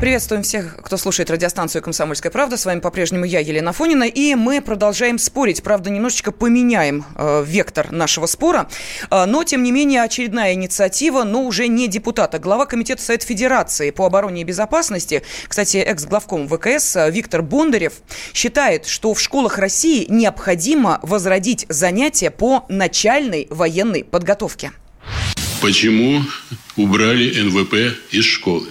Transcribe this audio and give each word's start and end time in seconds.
Приветствуем 0.00 0.42
всех, 0.42 0.78
кто 0.82 0.96
слушает 0.96 1.30
радиостанцию 1.30 1.82
«Комсомольская 1.82 2.32
правда». 2.32 2.56
С 2.56 2.64
вами 2.64 2.80
по-прежнему 2.80 3.26
я, 3.26 3.40
Елена 3.40 3.74
Фонина. 3.74 4.04
И 4.04 4.34
мы 4.34 4.62
продолжаем 4.62 5.18
спорить. 5.18 5.62
Правда, 5.62 5.90
немножечко 5.90 6.32
поменяем 6.32 7.04
э, 7.16 7.44
вектор 7.46 7.92
нашего 7.92 8.24
спора. 8.24 8.70
Э, 9.10 9.26
но, 9.26 9.44
тем 9.44 9.62
не 9.62 9.72
менее, 9.72 10.02
очередная 10.02 10.54
инициатива, 10.54 11.24
но 11.24 11.42
уже 11.44 11.68
не 11.68 11.86
депутата. 11.86 12.38
Глава 12.38 12.64
Комитета 12.64 13.02
Совет 13.02 13.24
Федерации 13.24 13.90
по 13.90 14.06
обороне 14.06 14.40
и 14.40 14.44
безопасности, 14.44 15.22
кстати, 15.46 15.76
экс-главком 15.76 16.48
ВКС 16.48 16.96
э, 16.96 17.10
Виктор 17.10 17.42
Бондарев, 17.42 17.92
считает, 18.32 18.86
что 18.86 19.12
в 19.12 19.20
школах 19.20 19.58
России 19.58 20.06
необходимо 20.08 20.98
возродить 21.02 21.66
занятия 21.68 22.30
по 22.30 22.64
начальной 22.70 23.48
военной 23.50 24.04
подготовке. 24.04 24.72
Почему 25.60 26.22
убрали 26.78 27.38
НВП 27.42 27.98
из 28.12 28.24
школы? 28.24 28.68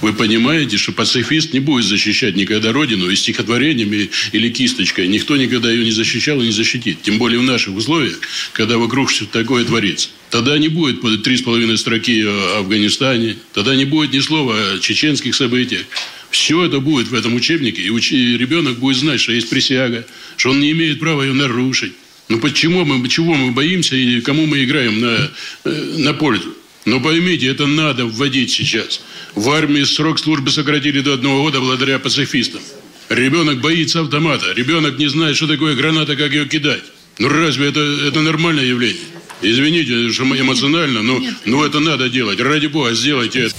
Вы 0.00 0.12
понимаете, 0.12 0.76
что 0.76 0.92
пацифист 0.92 1.52
не 1.52 1.60
будет 1.60 1.84
защищать 1.84 2.36
никогда 2.36 2.72
Родину 2.72 3.08
и 3.10 3.16
стихотворениями 3.16 4.10
или 4.32 4.48
кисточкой. 4.48 5.08
Никто 5.08 5.36
никогда 5.36 5.70
ее 5.70 5.84
не 5.84 5.92
защищал 5.92 6.40
и 6.40 6.46
не 6.46 6.52
защитит. 6.52 7.02
Тем 7.02 7.18
более 7.18 7.38
в 7.40 7.44
наших 7.44 7.74
условиях, 7.74 8.20
когда 8.52 8.78
вокруг 8.78 9.10
что-то 9.10 9.32
такое 9.32 9.64
творится. 9.64 10.08
Тогда 10.30 10.58
не 10.58 10.68
будет 10.68 11.00
три 11.22 11.36
с 11.36 11.42
половиной 11.42 11.78
строки 11.78 12.22
о 12.24 12.58
Афганистане. 12.58 13.36
Тогда 13.52 13.74
не 13.74 13.84
будет 13.84 14.12
ни 14.12 14.20
слова 14.20 14.54
о 14.54 14.78
чеченских 14.78 15.34
событиях. 15.34 15.86
Все 16.30 16.64
это 16.64 16.80
будет 16.80 17.08
в 17.08 17.14
этом 17.14 17.34
учебнике. 17.34 17.82
И, 17.82 17.90
уч... 17.90 18.12
и 18.12 18.36
ребенок 18.36 18.78
будет 18.78 18.98
знать, 18.98 19.20
что 19.20 19.32
есть 19.32 19.48
присяга, 19.48 20.06
что 20.36 20.50
он 20.50 20.60
не 20.60 20.72
имеет 20.72 21.00
права 21.00 21.22
ее 21.22 21.32
нарушить. 21.32 21.92
Ну 22.28 22.40
почему 22.40 22.84
мы, 22.84 23.08
чего 23.08 23.34
мы 23.34 23.52
боимся 23.52 23.94
и 23.94 24.20
кому 24.20 24.46
мы 24.46 24.64
играем 24.64 25.00
на, 25.00 25.30
э, 25.64 25.94
на 25.98 26.12
пользу? 26.12 26.54
Но 26.84 27.00
поймите, 27.00 27.46
это 27.46 27.66
надо 27.66 28.06
вводить 28.06 28.50
сейчас. 28.50 29.00
В 29.36 29.50
армии 29.50 29.84
срок 29.84 30.18
службы 30.18 30.50
сократили 30.50 31.02
до 31.02 31.12
одного 31.12 31.42
года 31.42 31.60
благодаря 31.60 31.98
пацифистам. 31.98 32.62
Ребенок 33.10 33.60
боится 33.60 34.00
автомата. 34.00 34.52
Ребенок 34.54 34.98
не 34.98 35.08
знает, 35.08 35.36
что 35.36 35.46
такое 35.46 35.76
граната, 35.76 36.16
как 36.16 36.32
ее 36.32 36.46
кидать. 36.46 36.82
Ну 37.18 37.28
разве 37.28 37.68
это, 37.68 37.80
это 37.80 38.20
нормальное 38.22 38.64
явление? 38.64 39.04
Извините, 39.42 40.10
что 40.10 40.24
эмоционально, 40.24 41.02
но, 41.02 41.20
но 41.44 41.64
это 41.66 41.80
надо 41.80 42.08
делать. 42.08 42.40
Ради 42.40 42.66
бога, 42.66 42.94
сделайте 42.94 43.46
это. 43.46 43.54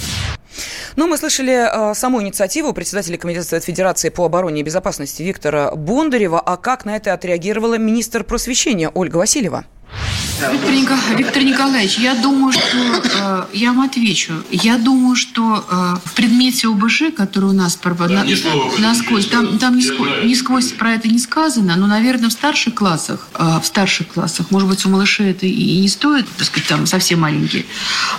Ну, 0.95 1.05
мы 1.05 1.15
слышали 1.19 1.91
э, 1.91 1.93
саму 1.93 2.23
инициативу 2.23 2.73
председателя 2.73 3.19
Комитета 3.19 3.45
Совет 3.45 3.63
Федерации 3.63 4.09
по 4.09 4.25
обороне 4.25 4.61
и 4.61 4.63
безопасности 4.63 5.21
Виктора 5.21 5.75
Бондарева. 5.75 6.39
А 6.39 6.57
как 6.57 6.85
на 6.85 6.95
это 6.95 7.13
отреагировала 7.13 7.77
министр 7.77 8.23
просвещения 8.23 8.89
Ольга 8.89 9.17
Васильева? 9.17 9.65
Виктор, 10.39 10.71
Николаевич, 10.71 11.17
Виктор 11.17 11.43
Николаевич, 11.43 11.97
я 11.97 12.13
думаю, 12.13 12.53
что 12.53 12.61
э, 12.71 13.45
я 13.53 13.73
вам 13.73 13.81
отвечу. 13.81 14.33
Я 14.51 14.77
думаю, 14.77 15.15
что 15.15 15.65
э, 15.67 15.95
в 16.05 16.13
предмете 16.13 16.67
ОБЖ, 16.67 17.13
который 17.15 17.49
у 17.49 17.53
нас 17.53 17.77
да, 17.81 18.23
на, 18.23 18.25
насквозь, 18.79 19.25
там, 19.27 19.57
там 19.57 19.75
не, 19.75 19.81
сквозь, 19.81 20.23
не 20.23 20.35
сквозь 20.35 20.71
про 20.73 20.93
это 20.93 21.07
не 21.07 21.17
сказано, 21.17 21.75
но, 21.75 21.87
наверное, 21.87 22.29
в 22.29 22.33
старших 22.33 22.75
классах, 22.75 23.27
э, 23.33 23.59
в 23.61 23.65
старших 23.65 24.09
классах, 24.09 24.51
может 24.51 24.69
быть, 24.69 24.85
у 24.85 24.89
малышей 24.89 25.31
это 25.31 25.47
и 25.47 25.79
не 25.79 25.89
стоит, 25.89 26.27
так 26.37 26.45
сказать, 26.45 26.69
там 26.69 26.85
совсем 26.85 27.21
маленькие, 27.21 27.65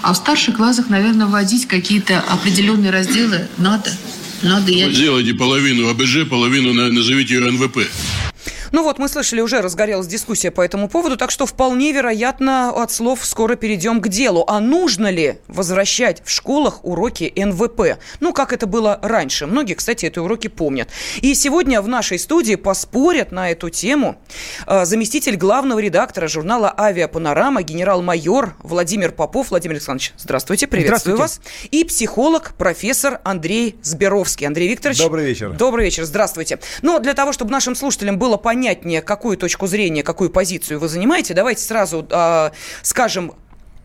а 0.02 0.12
в 0.12 0.16
старших 0.16 0.56
классах, 0.56 0.88
наверное, 0.88 1.26
вводить 1.26 1.68
какие-то 1.68 2.18
определенные 2.28 2.90
разделы 2.90 3.48
надо. 3.58 3.96
Надо. 4.42 4.72
Вы 4.72 4.92
сделайте 4.92 5.34
половину 5.34 5.88
ОБЖ, 5.88 6.28
половину 6.28 6.72
назовите 6.72 7.34
ее 7.34 7.50
НВП. 7.50 7.78
Ну 8.72 8.82
вот, 8.82 8.98
мы 8.98 9.08
слышали, 9.08 9.40
уже 9.40 9.60
разгорелась 9.60 10.06
дискуссия 10.06 10.50
по 10.50 10.60
этому 10.60 10.88
поводу, 10.88 11.16
так 11.16 11.30
что 11.30 11.46
вполне 11.46 11.92
вероятно 11.92 12.70
от 12.70 12.90
слов 12.92 13.24
скоро 13.24 13.56
перейдем 13.56 14.00
к 14.00 14.08
делу. 14.08 14.44
А 14.46 14.60
нужно 14.60 15.10
ли 15.10 15.38
возвращать 15.48 16.22
в 16.24 16.30
школах 16.30 16.84
уроки 16.84 17.32
НВП? 17.34 17.98
Ну, 18.20 18.32
как 18.32 18.52
это 18.52 18.66
было 18.66 18.98
раньше. 19.02 19.46
Многие, 19.46 19.74
кстати, 19.74 20.06
эти 20.06 20.18
уроки 20.18 20.48
помнят. 20.48 20.88
И 21.20 21.34
сегодня 21.34 21.80
в 21.80 21.88
нашей 21.88 22.18
студии 22.18 22.56
поспорят 22.56 23.32
на 23.32 23.50
эту 23.50 23.70
тему 23.70 24.20
э, 24.66 24.84
заместитель 24.84 25.36
главного 25.36 25.78
редактора 25.78 26.28
журнала 26.28 26.72
«Авиапанорама», 26.76 27.62
генерал-майор 27.62 28.56
Владимир 28.62 29.12
Попов. 29.12 29.50
Владимир 29.50 29.76
Александрович, 29.76 30.12
здравствуйте, 30.18 30.66
приветствую 30.66 31.16
здравствуйте. 31.16 31.50
вас. 31.50 31.68
И 31.70 31.84
психолог, 31.84 32.54
профессор 32.58 33.20
Андрей 33.24 33.76
Сберовский. 33.82 34.46
Андрей 34.46 34.68
Викторович. 34.68 34.98
Добрый 34.98 35.24
вечер. 35.24 35.52
Добрый 35.52 35.84
вечер, 35.84 36.04
здравствуйте. 36.04 36.58
Ну, 36.82 36.98
для 36.98 37.14
того, 37.14 37.32
чтобы 37.32 37.50
нашим 37.50 37.74
слушателям 37.74 38.18
было 38.18 38.36
понятно, 38.36 38.57
понятнее, 38.58 39.02
какую 39.02 39.36
точку 39.36 39.68
зрения, 39.68 40.02
какую 40.02 40.30
позицию 40.30 40.80
вы 40.80 40.88
занимаете, 40.88 41.32
давайте 41.32 41.62
сразу 41.62 42.04
э, 42.10 42.50
скажем, 42.82 43.32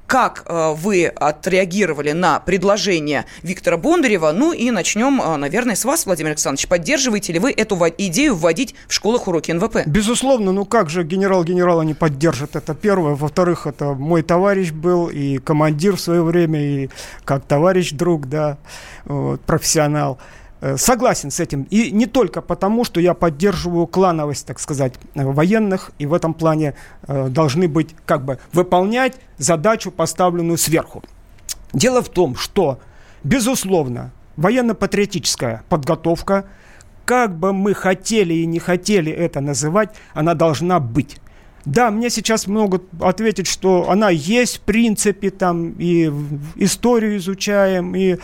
как 0.08 0.46
э, 0.48 0.74
вы 0.76 1.06
отреагировали 1.06 2.12
на 2.12 2.40
предложение 2.40 3.26
Виктора 3.44 3.78
Бондарева. 3.78 4.32
Ну 4.32 4.52
и 4.52 4.72
начнем, 4.72 5.22
э, 5.22 5.38
наверное, 5.38 5.76
с 5.76 5.86
вас, 5.86 6.08
Владимир 6.08 6.32
Александрович. 6.32 6.68
Поддерживаете 6.68 7.34
ли 7.34 7.40
вы 7.40 7.52
эту 7.52 7.78
идею 8.00 8.36
вводить 8.36 8.74
в 8.88 8.94
школах 8.94 9.28
уроки 9.28 9.52
НВП? 9.52 9.86
Безусловно, 9.86 10.52
ну 10.52 10.66
как 10.66 10.90
же 10.90 11.04
генерал 11.04 11.44
генерала 11.44 11.84
не 11.84 11.94
поддержит, 11.94 12.56
это 12.56 12.74
первое. 12.74 13.14
Во-вторых, 13.14 13.68
это 13.68 13.94
мой 13.94 14.24
товарищ 14.24 14.72
был 14.72 15.08
и 15.08 15.38
командир 15.38 15.98
в 15.98 16.02
свое 16.02 16.24
время, 16.24 16.60
и 16.60 16.90
как 17.26 17.46
товарищ, 17.46 17.92
друг, 17.92 18.28
да, 18.28 18.58
вот, 19.06 19.40
профессионал. 19.42 20.18
Э, 20.64 20.78
согласен 20.78 21.30
с 21.30 21.42
этим. 21.42 21.64
И 21.64 21.92
не 21.92 22.06
только 22.06 22.42
потому, 22.42 22.86
что 22.86 23.02
я 23.02 23.14
поддерживаю 23.14 23.86
клановость, 23.86 24.48
так 24.48 24.60
сказать, 24.60 24.94
военных, 25.14 25.92
и 26.00 26.06
в 26.06 26.14
этом 26.14 26.34
плане 26.34 26.76
э, 27.06 27.28
должны 27.28 27.68
быть, 27.68 27.94
как 28.06 28.24
бы, 28.24 28.40
выполнять 28.54 29.16
задачу, 29.38 29.92
поставленную 29.92 30.58
сверху. 30.58 31.04
Дело 31.74 32.02
в 32.02 32.08
том, 32.08 32.38
что, 32.38 32.80
безусловно, 33.26 34.14
военно-патриотическая 34.38 35.64
подготовка, 35.68 36.46
как 37.04 37.38
бы 37.38 37.52
мы 37.52 37.74
хотели 37.74 38.34
и 38.34 38.46
не 38.46 38.60
хотели 38.60 39.12
это 39.12 39.42
называть, 39.42 39.90
она 40.14 40.34
должна 40.34 40.80
быть. 40.80 41.20
Да, 41.66 41.92
мне 41.92 42.10
сейчас 42.10 42.48
могут 42.48 42.84
ответить, 43.02 43.48
что 43.48 43.90
она 43.90 44.10
есть 44.10 44.58
в 44.58 44.62
принципе, 44.62 45.30
там 45.30 45.76
и 45.78 46.12
историю 46.56 47.18
изучаем, 47.18 47.96
и 47.96 48.18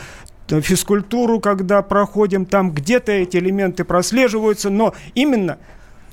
физкультуру, 0.49 1.39
когда 1.39 1.81
проходим, 1.81 2.45
там 2.45 2.71
где-то 2.71 3.11
эти 3.11 3.37
элементы 3.37 3.83
прослеживаются, 3.83 4.69
но 4.69 4.93
именно 5.13 5.57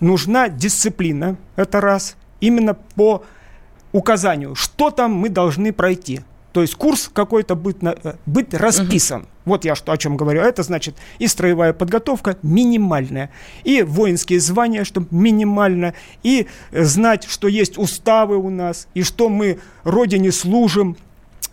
нужна 0.01 0.49
дисциплина, 0.49 1.37
это 1.57 1.81
раз, 1.81 2.17
именно 2.41 2.75
по 2.75 3.25
указанию, 3.93 4.55
что 4.55 4.91
там 4.91 5.13
мы 5.13 5.29
должны 5.29 5.73
пройти. 5.73 6.21
То 6.53 6.63
есть 6.63 6.75
курс 6.75 7.11
какой-то 7.13 7.55
быть, 7.55 7.77
э, 7.83 8.15
быть 8.25 8.55
расписан. 8.55 9.23
Угу. 9.23 9.29
Вот 9.45 9.65
я 9.67 9.75
что, 9.75 9.93
о 9.93 9.99
чем 9.99 10.17
говорю. 10.17 10.41
Это 10.41 10.63
значит 10.63 10.97
и 11.19 11.27
строевая 11.29 11.75
подготовка 11.75 12.39
минимальная, 12.43 13.31
и 13.63 13.83
воинские 13.83 14.41
звания, 14.41 14.85
чтобы 14.85 15.07
минимально, 15.11 15.93
и 16.23 16.47
знать, 16.73 17.27
что 17.29 17.47
есть 17.47 17.77
уставы 17.77 18.39
у 18.39 18.49
нас, 18.49 18.89
и 18.95 19.03
что 19.03 19.29
мы 19.29 19.59
Родине 19.85 20.33
служим, 20.33 20.97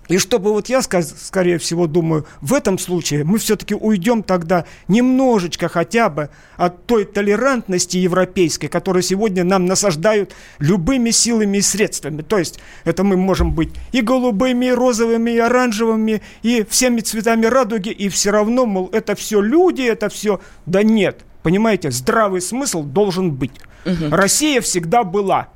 и 0.10 0.18
чтобы 0.18 0.52
вот 0.52 0.70
я, 0.70 0.82
скорее 0.82 1.58
всего, 1.58 1.88
думаю, 1.88 2.26
в 2.42 2.54
этом 2.54 2.78
случае 2.78 3.24
мы 3.24 3.38
все-таки 3.38 3.74
уйдем 3.74 4.22
тогда 4.24 4.66
немножечко 4.88 5.70
хотя 5.70 6.10
бы 6.10 6.30
от 6.58 6.86
той 6.86 7.06
толерантности 7.06 7.98
европейской, 7.98 8.68
которую 8.68 9.04
сегодня 9.04 9.44
нам 9.44 9.66
насаждают 9.66 10.34
любыми 10.60 11.12
силами 11.12 11.60
и 11.60 11.62
средствами. 11.62 12.22
То 12.22 12.38
есть 12.38 12.60
это 12.84 13.04
мы 13.04 13.16
можем 13.16 13.54
быть 13.54 13.70
и 13.92 14.02
голубыми, 14.02 14.68
и 14.68 14.72
розовыми, 14.72 15.32
и 15.32 15.38
оранжевыми, 15.38 16.22
и 16.42 16.66
всеми 16.70 17.00
цветами 17.00 17.46
радуги, 17.46 17.90
и 17.90 18.10
все 18.10 18.32
равно, 18.32 18.66
мол, 18.66 18.90
это 18.92 19.16
все 19.16 19.42
люди, 19.42 19.84
это 19.84 20.10
все... 20.10 20.42
Да 20.66 20.84
нет, 20.84 21.24
понимаете, 21.44 21.92
здравый 21.92 22.42
смысл 22.42 22.84
должен 22.84 23.32
быть. 23.32 23.54
Угу. 23.86 24.10
Россия 24.12 24.62
всегда 24.62 25.04
была 25.04 25.50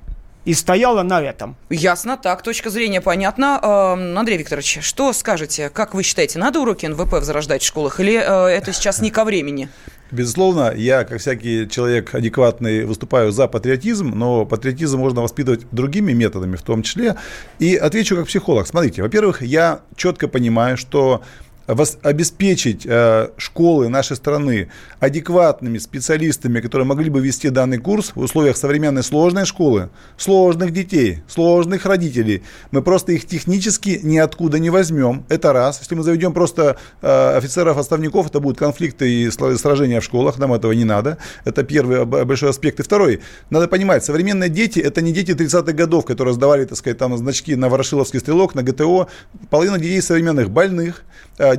и 0.48 0.54
стояла 0.54 1.04
на 1.04 1.22
этом. 1.22 1.58
Ясно, 1.70 2.16
так, 2.16 2.42
точка 2.42 2.70
зрения 2.70 3.02
понятна. 3.02 3.60
Э, 3.62 4.18
Андрей 4.18 4.38
Викторович, 4.38 4.80
что 4.82 5.12
скажете? 5.12 5.70
Как 5.70 5.94
вы 5.94 6.04
считаете, 6.04 6.40
надо 6.40 6.62
уроки 6.62 6.86
НВП 6.86 7.12
возрождать 7.12 7.62
в 7.64 7.66
школах 7.66 8.00
или 8.00 8.14
э, 8.14 8.48
это 8.48 8.72
сейчас 8.72 9.02
не 9.02 9.12
ко 9.12 9.26
времени? 9.26 9.68
Безусловно, 10.10 10.74
я, 10.74 11.04
как 11.04 11.20
всякий 11.20 11.68
человек 11.68 12.16
адекватный, 12.16 12.86
выступаю 12.86 13.34
за 13.34 13.50
патриотизм, 13.50 14.14
но 14.16 14.46
патриотизм 14.46 14.98
можно 15.00 15.22
воспитывать 15.22 15.68
другими 15.72 16.14
методами 16.14 16.56
в 16.56 16.62
том 16.62 16.82
числе. 16.82 17.18
И 17.60 17.76
отвечу 17.76 18.16
как 18.16 18.28
психолог. 18.28 18.68
Смотрите, 18.68 19.02
во-первых, 19.02 19.42
я 19.42 19.82
четко 19.98 20.30
понимаю, 20.30 20.78
что 20.78 21.24
обеспечить 21.68 22.86
э, 22.86 23.30
школы 23.38 23.90
нашей 23.90 24.16
страны 24.16 24.70
адекватными 25.00 25.78
специалистами, 25.78 26.62
которые 26.62 26.88
могли 26.88 27.10
бы 27.10 27.20
вести 27.20 27.50
данный 27.50 27.78
курс 27.78 28.14
в 28.16 28.22
условиях 28.22 28.56
современной 28.58 29.04
сложной 29.04 29.46
школы, 29.46 29.90
сложных 30.18 30.72
детей, 30.72 31.24
сложных 31.28 31.86
родителей, 31.86 32.44
мы 32.72 32.82
просто 32.82 33.12
их 33.12 33.26
технически 33.26 34.00
ниоткуда 34.02 34.60
не 34.60 34.70
возьмем. 34.70 35.26
Это 35.30 35.52
раз. 35.54 35.80
Если 35.80 35.96
мы 35.96 36.04
заведем 36.04 36.34
просто 36.34 36.78
э, 37.02 37.38
офицеров-отставников, 37.38 38.28
это 38.28 38.40
будут 38.40 38.58
конфликты 38.58 39.10
и 39.10 39.30
сражения 39.30 40.00
в 40.00 40.04
школах, 40.04 40.40
нам 40.40 40.54
этого 40.54 40.72
не 40.72 40.86
надо. 40.86 41.18
Это 41.44 41.64
первый 41.64 42.06
большой 42.06 42.50
аспект. 42.50 42.80
И 42.80 42.84
второй, 42.84 43.22
надо 43.50 43.68
понимать, 43.68 44.06
современные 44.06 44.50
дети, 44.50 44.80
это 44.80 45.02
не 45.02 45.12
дети 45.12 45.32
30-х 45.32 45.74
годов, 45.74 46.06
которые 46.06 46.34
сдавали, 46.34 46.64
так 46.64 46.78
сказать, 46.78 46.98
там 46.98 47.18
значки 47.18 47.56
на 47.56 47.68
Ворошиловский 47.68 48.20
стрелок, 48.20 48.56
на 48.56 48.64
ГТО. 48.64 49.08
Половина 49.50 49.78
детей 49.78 50.02
современных 50.02 50.50
больных, 50.50 51.04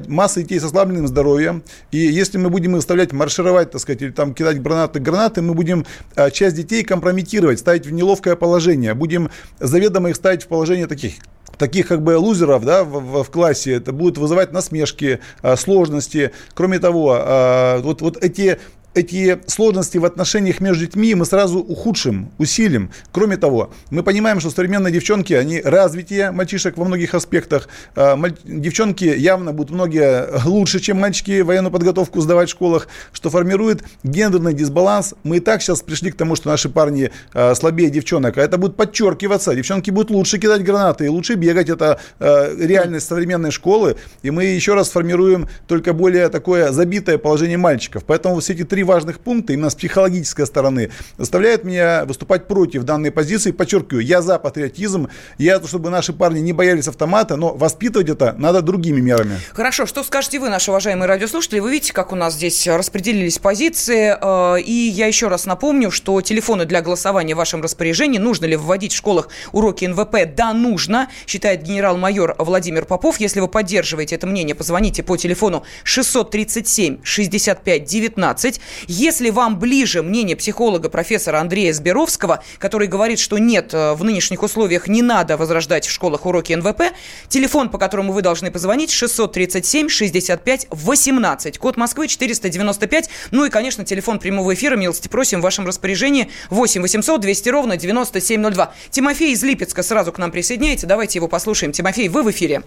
масса 0.09 0.43
детей 0.43 0.59
с 0.59 0.65
ослабленным 0.65 1.07
здоровьем. 1.07 1.63
И 1.91 1.99
если 1.99 2.39
мы 2.39 2.51
будем 2.51 2.73
их 2.73 2.79
заставлять 2.79 3.13
маршировать, 3.13 3.71
так 3.71 3.81
сказать, 3.81 4.03
или 4.03 4.11
там 4.11 4.35
кидать 4.35 4.61
гранаты, 4.61 5.01
гранаты, 5.01 5.43
мы 5.43 5.55
будем 5.55 5.87
э, 6.17 6.31
часть 6.31 6.57
детей 6.57 6.85
компрометировать, 6.85 7.59
ставить 7.59 7.87
в 7.87 7.93
неловкое 7.93 8.37
положение. 8.37 8.95
Будем 8.95 9.31
заведомо 9.59 10.11
их 10.11 10.17
ставить 10.17 10.43
в 10.43 10.49
положение 10.49 10.87
таких 10.87 11.15
таких 11.57 11.89
как 11.89 12.03
бы 12.03 12.17
лузеров 12.17 12.65
да, 12.65 12.85
в, 12.85 13.25
в 13.25 13.31
классе, 13.33 13.73
это 13.73 13.93
будет 13.93 14.17
вызывать 14.17 14.53
насмешки, 14.53 15.19
э, 15.43 15.57
сложности. 15.57 16.31
Кроме 16.55 16.79
того, 16.79 17.81
вот, 17.83 18.01
вот 18.01 18.23
эти 18.23 18.59
эти 18.95 19.39
сложности 19.47 19.99
в 19.99 20.05
отношениях 20.05 20.61
между 20.61 20.87
детьми 20.87 21.15
мы 21.15 21.25
сразу 21.25 21.61
ухудшим, 21.61 22.31
усилим. 22.39 22.91
Кроме 23.13 23.37
того, 23.37 23.71
мы 23.91 24.03
понимаем, 24.03 24.41
что 24.41 24.51
современные 24.51 24.93
девчонки, 24.93 25.33
они 25.35 25.61
развитие 25.61 26.31
мальчишек 26.31 26.77
во 26.77 26.85
многих 26.85 27.15
аспектах. 27.15 27.69
А, 27.95 28.19
девчонки 28.45 29.05
явно 29.05 29.53
будут 29.53 29.71
многие 29.71 30.45
лучше, 30.45 30.81
чем 30.81 30.99
мальчики 30.99 31.41
военную 31.43 31.71
подготовку 31.71 32.21
сдавать 32.21 32.49
в 32.49 32.53
школах, 32.53 32.89
что 33.13 33.31
формирует 33.31 33.85
гендерный 34.03 34.53
дисбаланс. 34.53 35.15
Мы 35.23 35.37
и 35.37 35.41
так 35.41 35.63
сейчас 35.63 35.83
пришли 35.83 36.11
к 36.11 36.17
тому, 36.17 36.35
что 36.35 36.49
наши 36.49 36.69
парни 36.69 37.11
а, 37.33 37.55
слабее 37.55 37.91
девчонок, 37.91 38.39
а 38.39 38.43
это 38.43 38.59
будет 38.59 38.77
подчеркиваться. 38.77 39.55
Девчонки 39.55 39.91
будут 39.91 40.11
лучше 40.11 40.39
кидать 40.39 40.65
гранаты 40.65 41.05
и 41.05 41.09
лучше 41.09 41.35
бегать. 41.35 41.69
Это 41.69 42.01
а, 42.19 42.55
реальность 42.59 43.07
современной 43.07 43.53
школы. 43.53 43.97
И 44.23 44.31
мы 44.31 44.45
еще 44.45 44.75
раз 44.75 44.91
формируем 44.91 45.49
только 45.67 45.93
более 45.93 46.29
такое 46.31 46.73
забитое 46.73 47.19
положение 47.19 47.59
мальчиков. 47.59 48.05
Поэтому 48.05 48.41
все 48.41 48.55
эти 48.55 48.65
три 48.65 48.78
важных 48.83 49.21
пункта, 49.21 49.53
именно 49.53 49.71
с 49.71 49.75
психологической 49.75 50.47
стороны, 50.47 50.91
заставляют 51.17 51.65
меня 51.65 52.05
выступать 52.05 52.49
против 52.49 52.83
данной 52.83 53.11
позиции. 53.11 53.53
Подчеркиваю, 53.53 54.05
я 54.05 54.23
за 54.23 54.39
патриотизм, 54.39 55.09
я 55.39 55.61
за 55.61 55.69
чтобы 55.69 55.91
наши 55.91 56.13
парни 56.13 56.41
не 56.41 56.53
боялись 56.53 56.89
автомата, 56.89 57.37
но 57.37 57.55
воспитывать 57.55 58.09
это 58.09 58.35
надо 58.39 58.63
другими 58.63 59.01
мерами. 59.01 59.39
Хорошо, 59.53 59.87
что 59.87 60.03
скажете 60.03 60.41
вы, 60.41 60.49
наши 60.49 60.71
уважаемые 60.71 61.07
радиослушатели? 61.07 61.61
Вы 61.61 61.73
видите, 61.73 61.93
как 61.93 62.13
у 62.13 62.17
нас 62.17 62.35
здесь 62.35 62.67
распределились 62.67 63.39
позиции. 63.39 64.17
Э, 64.21 64.61
и 64.61 64.73
я 64.73 65.07
еще 65.07 65.29
раз 65.29 65.47
напомню, 65.47 65.91
что 65.91 66.21
телефоны 66.21 66.65
для 66.65 66.83
голосования 66.83 67.35
в 67.35 67.39
вашем 67.39 67.63
распоряжении. 67.63 68.19
Нужно 68.19 68.47
ли 68.47 68.57
вводить 68.57 68.93
в 68.93 68.97
школах 68.97 69.29
уроки 69.53 69.85
НВП? 69.85 70.35
Да, 70.35 70.53
нужно, 70.53 71.09
считает 71.27 71.63
генерал-майор 71.63 72.35
Владимир 72.39 72.85
Попов. 72.85 73.21
Если 73.21 73.41
вы 73.41 73.49
поддерживаете 73.49 74.17
это 74.17 74.27
мнение, 74.27 74.55
позвоните 74.55 75.03
по 75.03 75.17
телефону 75.17 75.65
637 75.85 76.99
65 77.03 77.85
19. 77.85 78.61
Если 78.87 79.31
вам 79.31 79.59
ближе 79.59 80.03
мнение 80.03 80.37
психолога 80.37 80.89
профессора 80.89 81.41
Андрея 81.41 81.73
Сберовского, 81.73 82.43
который 82.59 82.89
говорит, 82.89 83.19
что 83.19 83.39
нет, 83.39 83.73
э, 83.73 83.95
в 83.95 84.05
нынешних 84.05 84.43
условиях 84.43 84.89
не 84.89 85.03
надо 85.03 85.37
возрождать 85.37 85.87
в 85.87 85.91
школах 85.91 86.27
уроки 86.27 86.53
НВП, 86.53 86.93
телефон, 87.29 87.69
по 87.69 87.79
которому 87.79 88.13
вы 88.13 88.23
должны 88.23 88.51
позвонить, 88.51 88.91
637 88.91 89.89
65 89.89 90.67
18, 90.71 91.59
код 91.59 91.77
Москвы 91.77 92.09
495, 92.09 93.11
ну 93.31 93.45
и, 93.45 93.51
конечно, 93.51 93.85
телефон 93.85 94.19
прямого 94.19 94.55
эфира, 94.55 94.77
милости 94.77 95.09
просим, 95.09 95.41
в 95.41 95.43
вашем 95.43 95.67
распоряжении 95.67 96.31
8 96.51 96.83
800 96.83 97.21
200 97.21 97.49
ровно 97.49 97.77
9702. 97.77 98.73
Тимофей 98.91 99.33
из 99.33 99.43
Липецка 99.43 99.83
сразу 99.83 100.13
к 100.13 100.19
нам 100.19 100.31
присоединяется, 100.31 100.87
давайте 100.87 101.19
его 101.19 101.29
послушаем. 101.29 101.73
Тимофей, 101.73 102.09
вы 102.09 102.23
в 102.23 102.31
эфире. 102.31 102.63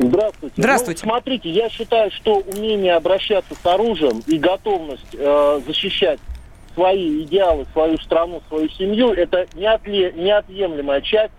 Здравствуйте. 0.00 0.54
Здравствуйте. 0.56 1.02
Ну, 1.04 1.10
смотрите, 1.10 1.50
я 1.50 1.68
считаю, 1.68 2.10
что 2.10 2.36
умение 2.38 2.94
обращаться 2.94 3.54
с 3.54 3.66
оружием 3.66 4.22
и 4.26 4.38
готовность 4.38 5.14
э, 5.14 5.60
защищать 5.66 6.18
свои 6.74 7.22
идеалы, 7.24 7.66
свою 7.72 7.98
страну, 7.98 8.42
свою 8.48 8.68
семью, 8.70 9.12
это 9.12 9.46
неотле, 9.54 10.12
неотъемлемая 10.12 11.00
часть 11.02 11.32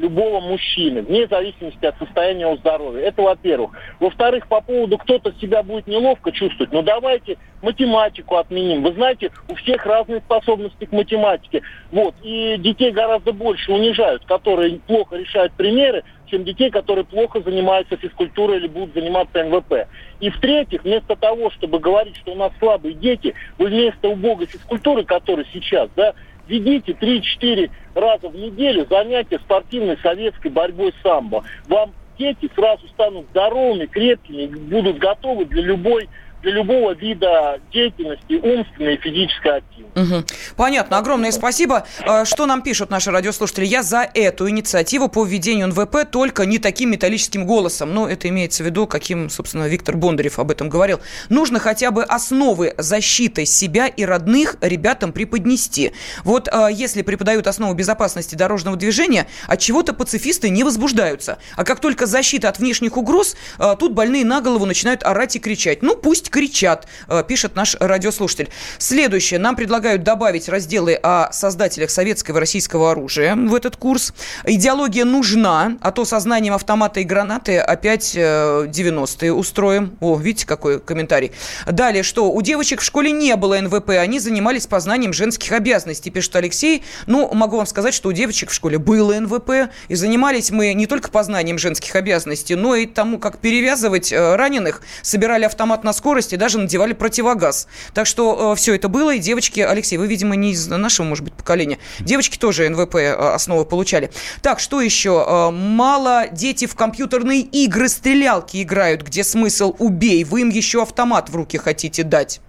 любого 0.00 0.40
мужчины, 0.40 1.02
вне 1.02 1.26
зависимости 1.26 1.84
от 1.84 1.96
состояния 1.98 2.42
его 2.42 2.56
здоровья. 2.56 3.02
Это 3.02 3.22
во-первых. 3.22 3.72
Во-вторых, 4.00 4.46
по 4.48 4.60
поводу 4.60 4.96
кто-то 4.98 5.32
себя 5.40 5.62
будет 5.62 5.86
неловко 5.86 6.32
чувствовать, 6.32 6.72
ну 6.72 6.82
давайте 6.82 7.36
математику 7.62 8.36
отменим. 8.36 8.82
Вы 8.82 8.94
знаете, 8.94 9.30
у 9.48 9.54
всех 9.56 9.84
разные 9.84 10.20
способности 10.20 10.86
к 10.86 10.92
математике. 10.92 11.62
Вот. 11.92 12.14
И 12.22 12.56
детей 12.58 12.90
гораздо 12.90 13.32
больше 13.32 13.72
унижают, 13.72 14.24
которые 14.24 14.80
плохо 14.80 15.16
решают 15.16 15.52
примеры, 15.52 16.02
чем 16.30 16.44
детей, 16.44 16.70
которые 16.70 17.04
плохо 17.04 17.40
занимаются 17.40 17.96
физкультурой 17.96 18.58
или 18.58 18.68
будут 18.68 18.94
заниматься 18.94 19.42
НВП. 19.42 19.88
И 20.20 20.30
в-третьих, 20.30 20.84
вместо 20.84 21.16
того, 21.16 21.50
чтобы 21.50 21.78
говорить, 21.78 22.16
что 22.16 22.32
у 22.32 22.36
нас 22.36 22.52
слабые 22.58 22.94
дети, 22.94 23.34
вы 23.58 23.66
вместо 23.66 24.08
убогой 24.08 24.46
физкультуры, 24.46 25.04
которая 25.04 25.46
сейчас, 25.52 25.88
да, 25.96 26.14
ведите 26.46 26.92
3-4 26.92 27.70
раза 27.94 28.28
в 28.28 28.36
неделю 28.36 28.86
занятия 28.88 29.38
спортивной 29.38 29.98
советской 29.98 30.48
борьбой 30.50 30.92
самбо. 31.02 31.44
Вам 31.68 31.92
дети 32.18 32.50
сразу 32.54 32.86
станут 32.88 33.26
здоровыми, 33.30 33.86
крепкими, 33.86 34.46
будут 34.46 34.98
готовы 34.98 35.46
для 35.46 35.62
любой 35.62 36.08
для 36.42 36.52
любого 36.52 36.94
вида 36.94 37.60
деятельности, 37.72 38.34
умственной 38.34 38.94
и 38.94 39.00
физической 39.00 39.58
активности. 39.58 39.80
Угу. 39.94 40.24
Понятно. 40.56 40.98
Огромное 40.98 41.32
спасибо. 41.32 41.86
А, 42.06 42.24
что 42.24 42.46
нам 42.46 42.62
пишут 42.62 42.90
наши 42.90 43.10
радиослушатели? 43.10 43.64
Я 43.66 43.82
за 43.82 44.08
эту 44.14 44.48
инициативу 44.48 45.08
по 45.08 45.24
введению 45.24 45.68
НВП, 45.68 46.04
только 46.10 46.46
не 46.46 46.58
таким 46.58 46.90
металлическим 46.90 47.46
голосом. 47.46 47.92
Ну, 47.92 48.06
это 48.06 48.28
имеется 48.28 48.62
в 48.62 48.66
виду, 48.66 48.86
каким, 48.86 49.28
собственно, 49.30 49.68
Виктор 49.68 49.96
Бондарев 49.96 50.38
об 50.38 50.50
этом 50.50 50.68
говорил. 50.68 51.00
Нужно 51.28 51.58
хотя 51.58 51.90
бы 51.90 52.04
основы 52.04 52.74
защиты 52.78 53.44
себя 53.44 53.86
и 53.86 54.04
родных 54.04 54.56
ребятам 54.60 55.12
преподнести. 55.12 55.92
Вот 56.24 56.48
а, 56.50 56.68
если 56.68 57.02
преподают 57.02 57.46
основу 57.46 57.74
безопасности 57.74 58.34
дорожного 58.34 58.76
движения, 58.76 59.26
от 59.46 59.58
чего-то 59.60 59.92
пацифисты 59.92 60.48
не 60.48 60.64
возбуждаются. 60.64 61.38
А 61.56 61.64
как 61.64 61.80
только 61.80 62.06
защита 62.06 62.48
от 62.48 62.58
внешних 62.58 62.96
угроз, 62.96 63.36
а, 63.58 63.76
тут 63.76 63.92
больные 63.92 64.24
на 64.24 64.40
голову 64.40 64.66
начинают 64.66 65.02
орать 65.02 65.36
и 65.36 65.38
кричать. 65.38 65.82
Ну, 65.82 65.96
пусть 65.96 66.29
кричат, 66.30 66.86
э, 67.08 67.22
пишет 67.26 67.56
наш 67.56 67.76
радиослушатель. 67.78 68.48
Следующее. 68.78 69.40
Нам 69.40 69.56
предлагают 69.56 70.02
добавить 70.02 70.48
разделы 70.48 70.94
о 70.94 71.32
создателях 71.32 71.90
советского 71.90 72.38
и 72.38 72.40
российского 72.40 72.92
оружия 72.92 73.34
в 73.34 73.54
этот 73.54 73.76
курс. 73.76 74.12
Идеология 74.44 75.04
нужна, 75.04 75.76
а 75.80 75.90
то 75.90 76.04
со 76.04 76.20
знанием 76.20 76.54
автомата 76.54 77.00
и 77.00 77.04
гранаты 77.04 77.58
опять 77.58 78.14
90-е 78.16 79.30
э, 79.30 79.32
устроим. 79.32 79.96
О, 80.00 80.16
видите, 80.16 80.46
какой 80.46 80.80
комментарий. 80.80 81.32
Далее, 81.66 82.02
что 82.02 82.30
у 82.30 82.42
девочек 82.42 82.80
в 82.80 82.84
школе 82.84 83.12
не 83.12 83.36
было 83.36 83.60
НВП, 83.60 83.90
они 83.90 84.18
занимались 84.18 84.66
познанием 84.66 85.12
женских 85.12 85.52
обязанностей, 85.52 86.10
пишет 86.10 86.36
Алексей. 86.36 86.84
Ну, 87.06 87.32
могу 87.34 87.56
вам 87.56 87.66
сказать, 87.66 87.94
что 87.94 88.08
у 88.08 88.12
девочек 88.12 88.50
в 88.50 88.54
школе 88.54 88.78
было 88.78 89.18
НВП, 89.18 89.70
и 89.88 89.94
занимались 89.94 90.50
мы 90.50 90.72
не 90.74 90.86
только 90.86 91.10
познанием 91.10 91.58
женских 91.58 91.96
обязанностей, 91.96 92.54
но 92.54 92.74
и 92.74 92.86
тому, 92.86 93.18
как 93.18 93.38
перевязывать 93.38 94.12
э, 94.12 94.36
раненых, 94.36 94.82
собирали 95.02 95.44
автомат 95.44 95.84
на 95.84 95.92
скорость, 95.92 96.19
скорости, 96.20 96.34
даже 96.36 96.58
надевали 96.58 96.92
противогаз. 96.92 97.66
Так 97.94 98.06
что 98.06 98.52
э, 98.52 98.56
все 98.56 98.74
это 98.74 98.88
было, 98.88 99.14
и 99.14 99.18
девочки, 99.18 99.60
Алексей, 99.60 99.96
вы, 99.96 100.06
видимо, 100.06 100.36
не 100.36 100.52
из 100.52 100.66
нашего, 100.68 101.06
может 101.06 101.24
быть, 101.24 101.32
поколения. 101.34 101.78
Девочки 102.00 102.36
тоже 102.36 102.68
НВП 102.68 102.96
э, 102.96 103.12
основы 103.12 103.64
получали. 103.64 104.10
Так, 104.42 104.60
что 104.60 104.80
еще? 104.80 105.24
Э, 105.26 105.50
мало 105.50 106.28
дети 106.30 106.66
в 106.66 106.74
компьютерные 106.74 107.40
игры 107.40 107.88
стрелялки 107.88 108.62
играют, 108.62 109.02
где 109.02 109.24
смысл 109.24 109.74
убей, 109.78 110.24
вы 110.24 110.42
им 110.42 110.50
еще 110.50 110.82
автомат 110.82 111.30
в 111.30 111.36
руки 111.36 111.56
хотите 111.56 112.02
дать. 112.02 112.40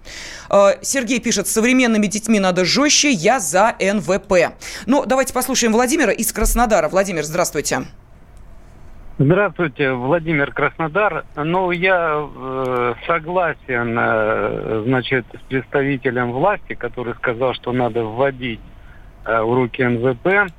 Э, 0.50 0.76
Сергей 0.82 1.20
пишет, 1.20 1.48
современными 1.48 2.06
детьми 2.06 2.40
надо 2.40 2.64
жестче, 2.64 3.10
я 3.10 3.40
за 3.40 3.74
НВП. 3.80 4.54
Ну, 4.86 5.06
давайте 5.06 5.32
послушаем 5.32 5.72
Владимира 5.72 6.12
из 6.12 6.32
Краснодара. 6.32 6.88
Владимир, 6.88 7.24
здравствуйте. 7.24 7.76
Здравствуйте, 7.76 8.01
Владимир 9.92 10.52
Краснодар. 10.52 11.24
Ну, 11.36 11.70
я 11.70 12.28
э, 12.34 12.94
согласен, 13.06 13.96
э, 13.98 14.82
значит, 14.86 15.26
с 15.34 15.42
представителем 15.48 16.32
власти, 16.32 16.74
который 16.74 17.14
сказал, 17.14 17.54
что 17.54 17.72
надо 17.72 18.04
вводить 18.04 18.60
э, 19.24 19.38
уроки 19.40 19.82
НВП. 19.82 20.50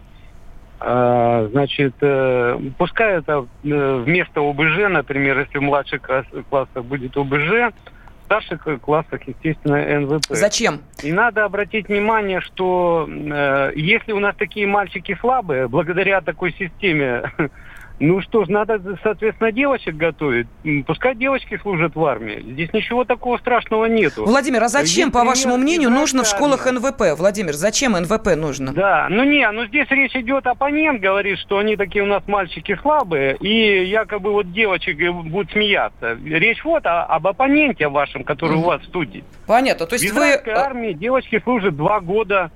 Э, 0.80 1.50
значит, 1.52 1.96
э, 2.02 2.60
пускай 2.78 3.18
это 3.18 3.48
э, 3.64 4.04
вместо 4.06 4.42
ОБЖ, 4.42 4.90
например, 4.90 5.40
если 5.40 5.58
в 5.58 5.64
младших 5.64 6.02
классах 6.50 6.86
будет 6.86 7.18
ОБЖ, 7.18 7.74
в 8.22 8.26
старших 8.26 8.82
классах, 8.82 9.22
естественно, 9.28 9.78
НВП. 10.00 10.26
Зачем? 10.30 10.82
И 11.04 11.12
надо 11.12 11.46
обратить 11.46 11.88
внимание, 11.88 12.40
что 12.42 13.08
э, 13.10 13.72
если 13.76 14.12
у 14.12 14.20
нас 14.20 14.36
такие 14.36 14.68
мальчики 14.68 15.18
слабые, 15.20 15.68
благодаря 15.68 16.22
такой 16.22 16.54
системе 16.54 17.24
Ну 18.00 18.22
что 18.22 18.44
ж, 18.44 18.50
надо, 18.50 18.82
соответственно, 19.04 19.52
девочек 19.52 19.96
готовить. 19.96 20.48
Пускай 20.88 21.16
девочки 21.16 21.58
служат 21.62 21.96
в 21.96 22.04
армии. 22.04 22.42
Здесь 22.42 22.74
ничего 22.74 23.06
такого 23.06 23.38
страшного 23.38 23.86
нету. 23.86 24.26
Владимир, 24.26 24.64
а 24.64 24.68
зачем, 24.68 25.06
Есть 25.06 25.14
по 25.14 25.24
вашему 25.24 25.58
мнению, 25.58 25.90
нужно 25.90 26.24
в 26.24 26.28
школах 26.28 26.66
НВП? 26.66 27.18
Владимир, 27.18 27.54
зачем 27.54 27.94
НВП 27.94 28.36
нужно? 28.36 28.74
Да, 28.74 29.08
ну 29.10 29.24
не, 29.24 29.50
ну 29.52 29.66
здесь 29.68 29.88
речь 29.90 30.16
идет, 30.16 30.48
оппонент 30.48 31.02
говорит, 31.02 31.38
что 31.40 31.60
они 31.60 31.76
такие 31.76 32.04
у 32.04 32.08
нас 32.08 32.24
мальчики 32.28 32.78
слабые, 32.82 33.38
и 33.38 33.86
якобы 33.86 34.32
вот 34.32 34.52
девочек 34.52 34.98
будут 35.14 35.52
смеяться. 35.52 36.18
Речь 36.26 36.64
вот 36.64 36.86
о, 36.86 37.04
об 37.04 37.28
оппоненте 37.28 37.88
вашем, 37.88 38.24
который 38.24 38.58
mm. 38.58 38.62
у 38.62 38.64
вас 38.64 38.82
в 38.82 38.86
студии. 38.86 39.24
Понятно, 39.46 39.86
то 39.86 39.96
есть 39.96 40.12
в 40.12 40.16
вы... 40.16 40.42
В 40.44 40.48
армии 40.48 40.94
девочки 40.94 41.40
служат 41.44 41.76
два 41.76 42.00
года. 42.00 42.52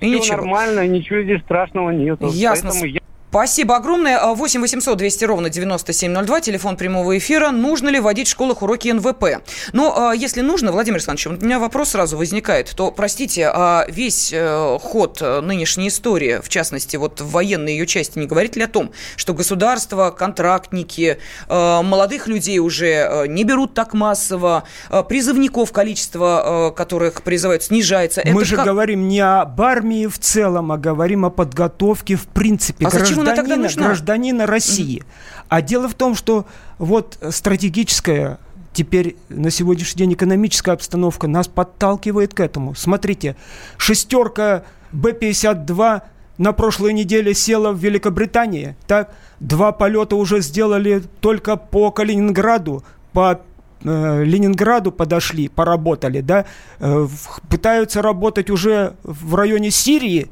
И 0.00 0.06
Все 0.06 0.18
ничего. 0.18 0.36
нормально, 0.38 0.86
ничего 0.88 1.22
здесь 1.22 1.40
страшного 1.42 1.90
нет. 1.90 2.20
Ясно. 2.20 2.70
Поэтому 2.70 2.92
я 2.92 3.01
Спасибо 3.32 3.76
огромное. 3.76 4.20
8 4.34 4.60
800 4.60 4.98
200 4.98 5.24
ровно 5.24 5.48
9702, 5.48 6.42
телефон 6.42 6.76
прямого 6.76 7.16
эфира. 7.16 7.50
Нужно 7.50 7.88
ли 7.88 7.98
вводить 7.98 8.28
в 8.28 8.30
школах 8.30 8.60
уроки 8.60 8.92
НВП? 8.92 9.42
Но 9.72 10.10
а, 10.10 10.12
если 10.14 10.42
нужно, 10.42 10.70
Владимир 10.70 10.96
Александрович, 10.96 11.28
у 11.28 11.42
меня 11.42 11.58
вопрос 11.58 11.92
сразу 11.92 12.18
возникает, 12.18 12.70
то, 12.76 12.90
простите, 12.90 13.50
а 13.50 13.86
весь 13.88 14.34
э, 14.34 14.78
ход 14.82 15.22
э, 15.22 15.40
нынешней 15.40 15.88
истории, 15.88 16.42
в 16.44 16.50
частности, 16.50 16.96
вот 16.96 17.22
в 17.22 17.30
военной 17.30 17.72
ее 17.72 17.86
части, 17.86 18.18
не 18.18 18.26
говорит 18.26 18.54
ли 18.56 18.64
о 18.64 18.68
том, 18.68 18.92
что 19.16 19.32
государство, 19.32 20.10
контрактники, 20.10 21.16
э, 21.48 21.82
молодых 21.82 22.26
людей 22.26 22.58
уже 22.58 23.24
не 23.28 23.44
берут 23.44 23.72
так 23.72 23.94
массово, 23.94 24.64
призывников 25.08 25.72
количество, 25.72 26.70
которых 26.76 27.22
призывают, 27.22 27.62
снижается? 27.62 28.20
Мы 28.26 28.42
Это 28.42 28.44
же 28.44 28.56
как... 28.56 28.66
говорим 28.66 29.08
не 29.08 29.20
об 29.20 29.58
армии 29.62 30.06
в 30.06 30.18
целом, 30.18 30.70
а 30.70 30.76
говорим 30.76 31.24
о 31.24 31.30
подготовке 31.30 32.16
в 32.16 32.26
принципе. 32.26 32.84
А 32.84 32.90
зачем 32.90 33.21
она 33.22 33.36
тогда 33.36 33.56
нужна? 33.56 33.86
гражданина 33.86 34.46
России. 34.46 35.02
А 35.48 35.62
дело 35.62 35.88
в 35.88 35.94
том, 35.94 36.14
что 36.14 36.46
вот 36.78 37.18
стратегическая 37.30 38.38
теперь 38.72 39.16
на 39.28 39.50
сегодняшний 39.50 39.98
день 40.00 40.14
экономическая 40.14 40.72
обстановка 40.72 41.28
нас 41.28 41.48
подталкивает 41.48 42.34
к 42.34 42.40
этому. 42.40 42.74
Смотрите, 42.74 43.36
шестерка 43.76 44.64
Б-52 44.92 46.02
на 46.38 46.52
прошлой 46.52 46.92
неделе 46.92 47.34
села 47.34 47.72
в 47.72 47.78
Великобритании. 47.78 48.76
Так, 48.86 49.14
два 49.40 49.72
полета 49.72 50.16
уже 50.16 50.40
сделали 50.40 51.02
только 51.20 51.56
по 51.56 51.90
Калининграду, 51.90 52.82
по 53.12 53.40
э, 53.84 54.24
Ленинграду 54.24 54.92
подошли, 54.92 55.48
поработали, 55.48 56.20
да, 56.20 56.46
э, 56.78 57.06
пытаются 57.48 58.02
работать 58.02 58.50
уже 58.50 58.94
в 59.02 59.34
районе 59.34 59.70
Сирии, 59.70 60.30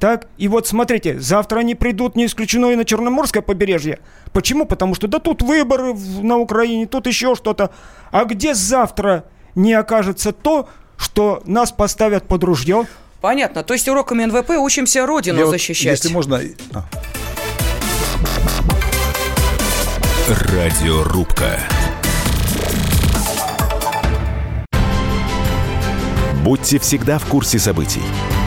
так, 0.00 0.28
и 0.38 0.48
вот 0.48 0.66
смотрите, 0.66 1.20
завтра 1.20 1.58
они 1.58 1.74
придут, 1.74 2.16
не 2.16 2.24
исключено, 2.24 2.70
и 2.70 2.74
на 2.74 2.86
Черноморское 2.86 3.42
побережье. 3.42 3.98
Почему? 4.32 4.64
Потому 4.64 4.94
что 4.94 5.08
да 5.08 5.18
тут 5.18 5.42
выборы 5.42 5.94
на 5.94 6.38
Украине, 6.38 6.86
тут 6.86 7.06
еще 7.06 7.34
что-то. 7.34 7.70
А 8.10 8.24
где 8.24 8.54
завтра 8.54 9.26
не 9.54 9.74
окажется 9.74 10.32
то, 10.32 10.70
что 10.96 11.42
нас 11.44 11.70
поставят 11.70 12.26
под 12.26 12.44
ружье? 12.44 12.86
Понятно. 13.20 13.62
То 13.62 13.74
есть 13.74 13.88
уроками 13.90 14.24
НВП 14.24 14.52
учимся 14.58 15.04
Родину 15.04 15.40
Я 15.40 15.46
защищать. 15.46 15.84
Вот, 15.84 16.04
если 16.04 16.08
можно... 16.14 16.40
А. 16.72 16.84
Радиорубка. 20.28 21.58
Будьте 26.42 26.78
всегда 26.78 27.18
в 27.18 27.26
курсе 27.26 27.58
событий. 27.58 28.00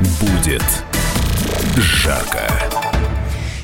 Будет 0.00 0.62
жарко. 1.76 2.87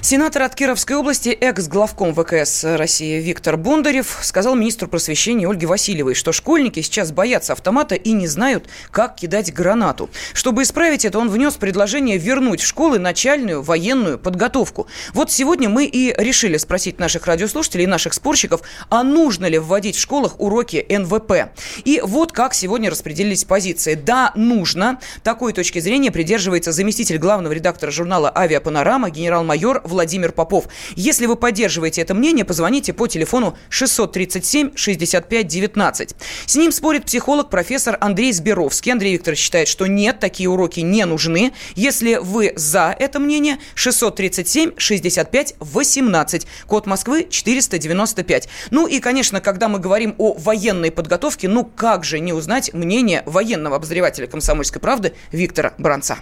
Сенатор 0.05 0.43
от 0.43 0.55
Кировской 0.55 0.97
области, 0.97 1.31
экс-главком 1.31 2.15
ВКС 2.15 2.65
России 2.65 3.23
Виктор 3.23 3.57
Бондарев 3.57 4.19
сказал 4.21 4.55
министру 4.55 4.87
просвещения 4.87 5.49
Ольге 5.49 5.67
Васильевой, 5.67 6.13
что 6.13 6.31
школьники 6.31 6.83
сейчас 6.83 7.11
боятся 7.11 7.55
автомата 7.55 7.95
и 7.95 8.13
не 8.13 8.27
знают, 8.27 8.67
как 8.91 9.17
кидать 9.17 9.55
гранату. 9.55 10.11
Чтобы 10.35 10.65
исправить 10.65 11.07
это, 11.07 11.19
он 11.19 11.31
внес 11.31 11.55
предложение 11.55 12.19
вернуть 12.19 12.61
в 12.61 12.67
школы 12.67 12.99
начальную 12.99 13.63
военную 13.63 14.19
подготовку. 14.19 14.89
Вот 15.15 15.33
сегодня 15.33 15.71
мы 15.71 15.87
и 15.87 16.15
решили 16.19 16.59
спросить 16.59 16.99
наших 16.99 17.27
радиослушателей 17.27 17.85
и 17.85 17.87
наших 17.87 18.13
спорщиков, 18.13 18.61
а 18.91 19.05
нужно 19.05 19.47
ли 19.47 19.59
вводить 19.59 19.97
в 19.97 20.01
школах 20.01 20.39
уроки 20.39 20.85
НВП. 20.87 21.51
И 21.87 22.03
вот 22.05 22.31
как 22.31 22.53
сегодня 22.53 22.91
распределились 22.91 23.45
позиции. 23.45 23.95
Да, 23.95 24.33
нужно. 24.35 25.01
Такой 25.23 25.55
точки 25.55 25.79
зрения 25.79 26.11
придерживается 26.11 26.73
заместитель 26.73 27.17
главного 27.17 27.55
редактора 27.55 27.91
журнала 27.91 28.31
«Авиапанорама» 28.37 29.09
генерал-майор 29.09 29.81
Владимир 29.83 29.94
Попов. 30.33 30.67
Если 30.97 31.27
вы 31.27 31.37
поддерживаете 31.37 32.03
это 32.03 32.15
мнение, 32.15 32.45
позвоните 32.45 32.93
по 32.93 33.07
телефону 33.07 33.57
637 33.69 34.77
65 34.77 35.47
19. 35.47 36.15
С 36.47 36.57
ним 36.57 36.73
спорит 36.73 37.07
психолог 37.07 37.51
профессор 37.51 37.97
Андрей 38.01 38.33
Сберовский. 38.33 38.93
Андрей 38.93 39.15
Викторович 39.15 39.41
считает, 39.41 39.69
что 39.69 39.87
нет, 39.87 40.19
такие 40.19 40.49
уроки 40.49 40.81
не 40.81 41.05
нужны. 41.07 41.53
Если 41.75 42.17
вы 42.17 42.53
за 42.57 42.95
это 42.99 43.19
мнение, 43.19 43.59
637 43.75 44.73
65 44.77 45.55
18. 45.61 46.47
Код 46.67 46.87
Москвы 46.87 47.27
495. 47.31 48.49
Ну 48.71 48.87
и, 48.87 49.01
конечно, 49.01 49.41
когда 49.41 49.69
мы 49.69 49.79
говорим 49.79 50.15
о 50.19 50.35
военной 50.35 50.91
подготовке, 50.91 51.49
ну 51.49 51.65
как 51.65 52.05
же 52.05 52.21
не 52.21 52.33
узнать 52.33 52.73
мнение 52.75 53.23
военного 53.27 53.77
обозревателя 53.77 54.27
«Комсомольской 54.27 54.81
правды» 54.81 55.15
Виктора 55.33 55.75
Бранца. 55.79 56.19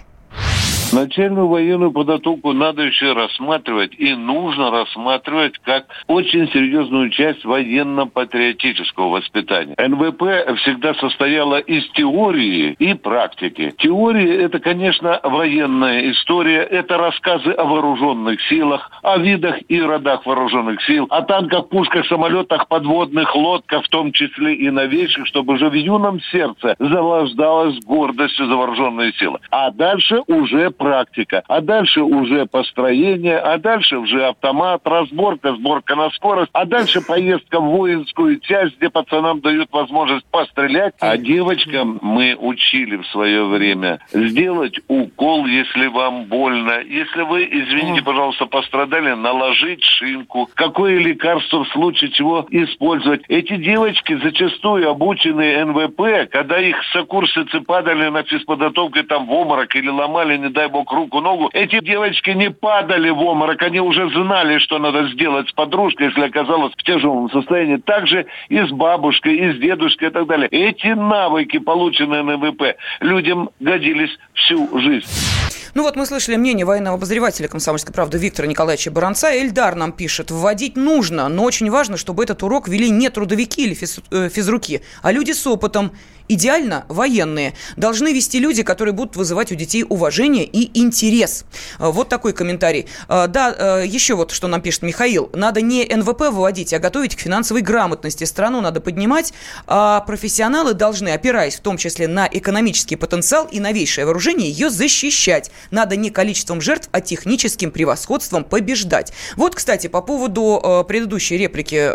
Начальную 0.93 1.47
военную 1.47 1.91
подготовку 1.91 2.53
надо 2.53 2.83
еще 2.83 3.13
рассматривать 3.13 3.95
и 3.97 4.13
нужно 4.13 4.69
рассматривать 4.69 5.57
как 5.63 5.85
очень 6.05 6.47
серьезную 6.49 7.09
часть 7.09 7.43
военно-патриотического 7.43 9.09
воспитания. 9.09 9.73
НВП 9.75 10.55
всегда 10.59 10.93
состояла 10.93 11.57
из 11.57 11.89
теории 11.93 12.75
и 12.77 12.93
практики. 12.93 13.73
Теория– 13.79 14.35
это, 14.43 14.59
конечно, 14.59 15.19
военная 15.23 16.11
история, 16.11 16.61
это 16.61 16.99
рассказы 16.99 17.49
о 17.49 17.63
вооруженных 17.63 18.39
силах, 18.43 18.91
о 19.01 19.17
видах 19.17 19.55
и 19.67 19.81
родах 19.81 20.27
вооруженных 20.27 20.79
сил, 20.83 21.07
о 21.09 21.23
танках, 21.23 21.69
пушках, 21.69 22.05
самолетах, 22.05 22.67
подводных 22.67 23.35
лодках, 23.35 23.83
в 23.83 23.89
том 23.89 24.11
числе 24.11 24.53
и 24.53 24.69
новейших, 24.69 25.25
чтобы 25.25 25.53
уже 25.53 25.71
в 25.71 25.73
юном 25.73 26.21
сердце 26.31 26.75
залаждалась 26.77 27.79
гордостью 27.79 28.45
за 28.45 28.55
вооруженные 28.55 29.11
силы. 29.13 29.39
А 29.49 29.71
дальше 29.71 30.21
уже 30.27 30.69
практика. 30.83 31.43
А 31.47 31.61
дальше 31.61 32.01
уже 32.01 32.45
построение, 32.45 33.37
а 33.37 33.57
дальше 33.57 33.97
уже 33.97 34.25
автомат, 34.25 34.81
разборка, 34.83 35.55
сборка 35.55 35.95
на 35.95 36.09
скорость, 36.09 36.49
а 36.51 36.65
дальше 36.65 36.99
поездка 36.99 37.61
в 37.61 37.69
воинскую 37.69 38.39
часть, 38.41 38.75
где 38.77 38.89
пацанам 38.89 39.39
дают 39.39 39.69
возможность 39.71 40.25
пострелять. 40.25 40.93
А 40.99 41.15
девочкам 41.15 41.99
мы 42.01 42.35
учили 42.37 42.97
в 42.97 43.07
свое 43.07 43.45
время 43.45 43.99
сделать 44.11 44.77
укол, 44.89 45.45
если 45.45 45.87
вам 45.87 46.25
больно. 46.25 46.81
Если 46.81 47.21
вы, 47.21 47.47
извините, 47.49 48.03
пожалуйста, 48.03 48.45
пострадали, 48.45 49.13
наложить 49.13 49.83
шинку. 49.83 50.49
Какое 50.53 50.99
лекарство 50.99 51.63
в 51.63 51.69
случае 51.69 52.11
чего 52.11 52.45
использовать. 52.49 53.21
Эти 53.29 53.55
девочки 53.55 54.19
зачастую 54.21 54.89
обученные 54.89 55.63
НВП, 55.63 56.29
когда 56.29 56.59
их 56.59 56.75
сокурсицы 56.91 57.61
падали 57.61 58.09
на 58.09 58.23
физподготовке 58.23 59.03
там 59.03 59.27
в 59.27 59.31
обморок 59.31 59.73
или 59.75 59.87
ломали, 59.89 60.37
не 60.37 60.49
дай 60.49 60.62
бок, 60.67 60.91
руку, 60.91 61.21
ногу. 61.21 61.49
Эти 61.53 61.79
девочки 61.79 62.31
не 62.31 62.51
падали 62.51 63.09
в 63.09 63.21
обморок, 63.21 63.61
они 63.61 63.79
уже 63.79 64.09
знали, 64.09 64.57
что 64.59 64.79
надо 64.79 65.07
сделать 65.09 65.49
с 65.49 65.51
подружкой, 65.53 66.07
если 66.07 66.21
оказалась 66.21 66.73
в 66.73 66.83
тяжелом 66.83 67.29
состоянии. 67.31 67.77
Также 67.77 68.25
и 68.49 68.59
с 68.59 68.69
бабушкой, 68.69 69.35
и 69.35 69.53
с 69.53 69.57
дедушкой 69.59 70.09
и 70.09 70.11
так 70.11 70.27
далее. 70.27 70.47
Эти 70.49 70.87
навыки, 70.87 71.59
полученные 71.59 72.23
на 72.23 72.37
ВП, 72.37 72.75
людям 72.99 73.49
годились 73.59 74.17
всю 74.33 74.79
жизнь. 74.79 75.42
Ну 75.75 75.81
вот 75.81 75.95
мы 75.95 76.05
слышали 76.05 76.35
мнение 76.35 76.67
военного 76.67 76.97
обозревателя 76.97 77.47
«Комсомольской 77.47 77.91
правды» 77.91 78.19
Виктора 78.19 78.47
Николаевича 78.47 78.91
Баранца. 78.91 79.35
Эльдар 79.35 79.73
нам 79.73 79.91
пишет, 79.91 80.29
вводить 80.29 80.75
нужно, 80.75 81.27
но 81.29 81.43
очень 81.43 81.71
важно, 81.71 81.97
чтобы 81.97 82.23
этот 82.23 82.43
урок 82.43 82.67
вели 82.67 82.91
не 82.91 83.09
трудовики 83.09 83.63
или 83.65 83.73
физ, 83.73 83.99
э, 84.11 84.29
физруки, 84.29 84.83
а 85.01 85.11
люди 85.11 85.31
с 85.31 85.47
опытом, 85.47 85.91
Идеально 86.29 86.85
военные 86.87 87.53
должны 87.75 88.13
вести 88.13 88.39
люди, 88.39 88.63
которые 88.63 88.93
будут 88.93 89.17
вызывать 89.17 89.51
у 89.51 89.55
детей 89.55 89.85
уважение 89.87 90.45
и 90.45 90.79
интерес. 90.79 91.43
А, 91.79 91.91
вот 91.91 92.07
такой 92.07 92.31
комментарий. 92.31 92.87
А, 93.09 93.27
да, 93.27 93.53
а, 93.57 93.81
еще 93.81 94.15
вот 94.15 94.31
что 94.31 94.47
нам 94.47 94.61
пишет 94.61 94.83
Михаил. 94.83 95.29
Надо 95.33 95.59
не 95.59 95.85
НВП 95.85 96.21
выводить, 96.29 96.73
а 96.73 96.79
готовить 96.79 97.17
к 97.17 97.19
финансовой 97.19 97.61
грамотности. 97.61 98.23
Страну 98.23 98.61
надо 98.61 98.79
поднимать, 98.79 99.33
а 99.67 99.99
профессионалы 100.01 100.73
должны, 100.73 101.09
опираясь 101.09 101.55
в 101.55 101.59
том 101.59 101.75
числе 101.75 102.07
на 102.07 102.25
экономический 102.31 102.95
потенциал 102.95 103.47
и 103.51 103.59
новейшее 103.59 104.05
вооружение, 104.05 104.49
ее 104.49 104.69
защищать. 104.69 105.51
Надо 105.71 105.95
не 105.95 106.09
количеством 106.09 106.61
жертв, 106.61 106.89
а 106.91 107.01
техническим 107.01 107.71
превосходством 107.71 108.43
побеждать. 108.43 109.13
Вот, 109.35 109.55
кстати, 109.55 109.87
по 109.87 110.01
поводу 110.01 110.85
предыдущей 110.87 111.37
реплики 111.37 111.89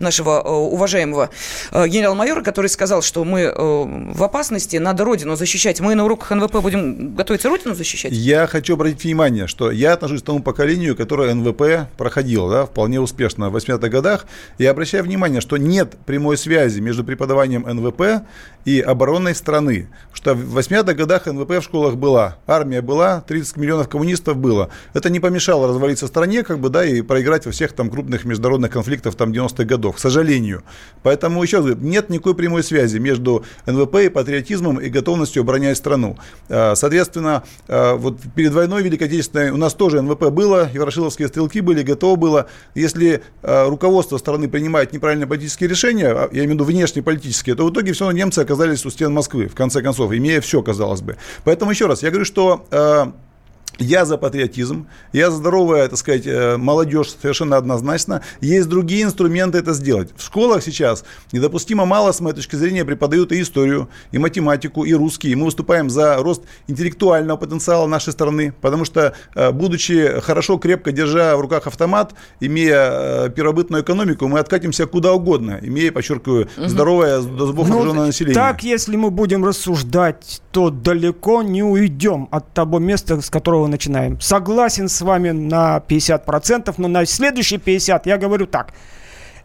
нашего 0.00 0.40
уважаемого 0.40 1.30
генерал-майора, 1.72 2.42
который 2.42 2.68
сказал, 2.68 3.02
что 3.02 3.24
мы 3.24 3.46
Э, 3.56 3.84
в 4.14 4.22
опасности, 4.22 4.76
надо 4.76 5.04
Родину 5.04 5.36
защищать. 5.36 5.80
Мы 5.80 5.94
на 5.94 6.04
уроках 6.04 6.30
НВП 6.30 6.56
будем 6.60 7.14
готовиться 7.14 7.48
Родину 7.48 7.74
защищать? 7.74 8.12
Я 8.12 8.46
хочу 8.46 8.74
обратить 8.74 9.04
внимание, 9.04 9.46
что 9.46 9.70
я 9.70 9.92
отношусь 9.92 10.22
к 10.22 10.24
тому 10.24 10.40
поколению, 10.40 10.96
которое 10.96 11.34
НВП 11.34 11.88
проходило 11.96 12.50
да, 12.50 12.66
вполне 12.66 13.00
успешно 13.00 13.50
в 13.50 13.56
80-х 13.56 13.88
годах. 13.88 14.26
Я 14.58 14.70
обращаю 14.70 15.04
внимание, 15.04 15.40
что 15.40 15.56
нет 15.56 15.96
прямой 16.06 16.36
связи 16.36 16.80
между 16.80 17.04
преподаванием 17.04 17.62
НВП 17.62 18.26
и 18.64 18.80
обороной 18.80 19.34
страны. 19.34 19.88
Что 20.12 20.34
в 20.34 20.58
80-х 20.58 20.94
годах 20.94 21.26
НВП 21.26 21.58
в 21.58 21.62
школах 21.62 21.96
была, 21.96 22.36
армия 22.46 22.82
была, 22.82 22.95
30 23.26 23.56
миллионов 23.56 23.88
коммунистов 23.88 24.36
было. 24.36 24.70
Это 24.94 25.10
не 25.10 25.20
помешало 25.20 25.68
развалиться 25.68 26.06
стране, 26.06 26.42
как 26.42 26.58
бы, 26.58 26.68
да, 26.68 26.84
и 26.84 27.02
проиграть 27.02 27.46
во 27.46 27.52
всех 27.52 27.72
там 27.72 27.90
крупных 27.90 28.24
международных 28.24 28.70
конфликтах 28.70 29.14
там 29.14 29.32
90-х 29.32 29.64
годов, 29.64 29.96
к 29.96 29.98
сожалению. 29.98 30.62
Поэтому, 31.02 31.42
еще 31.42 31.58
раз 31.58 31.66
говорю, 31.66 31.80
нет 31.82 32.10
никакой 32.10 32.34
прямой 32.34 32.62
связи 32.62 32.98
между 32.98 33.44
НВП 33.66 33.96
и 33.96 34.08
патриотизмом 34.08 34.80
и 34.80 34.88
готовностью 34.88 35.42
оборонять 35.42 35.76
страну. 35.76 36.16
А, 36.48 36.74
соответственно, 36.74 37.44
а, 37.68 37.96
вот 37.96 38.18
перед 38.34 38.52
войной 38.52 38.82
Великой 38.82 39.04
Отечественной 39.04 39.50
у 39.50 39.56
нас 39.56 39.74
тоже 39.74 40.02
НВП 40.02 40.30
было, 40.30 40.68
и 40.72 40.78
ворошиловские 40.78 41.28
стрелки 41.28 41.60
были, 41.60 41.82
готовы 41.82 42.16
было. 42.16 42.46
Если 42.74 43.22
а, 43.42 43.68
руководство 43.68 44.18
страны 44.18 44.48
принимает 44.48 44.92
неправильные 44.92 45.26
политические 45.26 45.68
решения, 45.68 46.08
я 46.32 46.44
имею 46.44 46.50
в 46.50 46.52
виду 46.54 46.64
внешние 46.64 47.02
политические, 47.02 47.54
то 47.56 47.66
в 47.66 47.72
итоге 47.72 47.92
все 47.92 48.04
равно 48.04 48.18
немцы 48.18 48.40
оказались 48.40 48.84
у 48.86 48.90
стен 48.90 49.12
Москвы, 49.12 49.48
в 49.48 49.54
конце 49.54 49.82
концов, 49.82 50.12
имея 50.12 50.40
все, 50.40 50.62
казалось 50.62 51.02
бы. 51.02 51.16
Поэтому 51.44 51.70
еще 51.70 51.86
раз, 51.86 52.02
я 52.02 52.10
говорю, 52.10 52.24
что 52.24 52.66
uh, 52.86 53.10
я 53.78 54.04
за 54.04 54.16
патриотизм, 54.16 54.86
я 55.12 55.30
за 55.30 55.36
здоровая, 55.36 55.88
так 55.88 55.98
сказать, 55.98 56.26
э, 56.26 56.56
молодежь 56.56 57.14
совершенно 57.20 57.56
однозначно. 57.56 58.22
Есть 58.40 58.68
другие 58.68 59.02
инструменты 59.02 59.58
это 59.58 59.72
сделать. 59.72 60.10
В 60.16 60.22
школах 60.22 60.62
сейчас 60.62 61.04
недопустимо 61.32 61.84
мало, 61.84 62.12
с 62.12 62.20
моей 62.20 62.34
точки 62.34 62.56
зрения, 62.56 62.84
преподают 62.84 63.32
и 63.32 63.40
историю, 63.40 63.88
и 64.12 64.18
математику, 64.18 64.84
и 64.84 64.94
русский. 64.94 65.30
И 65.30 65.34
мы 65.34 65.46
выступаем 65.46 65.90
за 65.90 66.16
рост 66.16 66.42
интеллектуального 66.68 67.36
потенциала 67.36 67.86
нашей 67.86 68.12
страны, 68.12 68.54
потому 68.60 68.84
что, 68.84 69.14
э, 69.34 69.50
будучи 69.50 70.20
хорошо, 70.20 70.58
крепко 70.58 70.92
держа 70.92 71.36
в 71.36 71.40
руках 71.40 71.66
автомат, 71.66 72.14
имея 72.40 73.26
э, 73.26 73.30
первобытную 73.30 73.82
экономику, 73.82 74.28
мы 74.28 74.38
откатимся 74.38 74.86
куда 74.86 75.12
угодно, 75.12 75.58
имея, 75.62 75.92
подчеркиваю, 75.92 76.48
здоровое, 76.56 77.20
зубов 77.20 77.68
ну, 77.68 77.92
население. 77.92 78.34
Так, 78.34 78.62
если 78.62 78.96
мы 78.96 79.10
будем 79.10 79.44
рассуждать, 79.44 80.42
то 80.52 80.70
далеко 80.70 81.42
не 81.42 81.62
уйдем 81.62 82.28
от 82.30 82.52
того 82.54 82.78
места, 82.78 83.20
с 83.20 83.30
которого 83.30 83.65
которого 83.66 83.68
начинаем. 83.68 84.20
Согласен 84.20 84.88
с 84.88 85.00
вами 85.02 85.32
на 85.32 85.82
50%, 85.88 86.74
но 86.78 86.88
на 86.88 87.06
следующие 87.06 87.60
50% 87.60 88.02
я 88.04 88.18
говорю 88.18 88.46
так. 88.46 88.72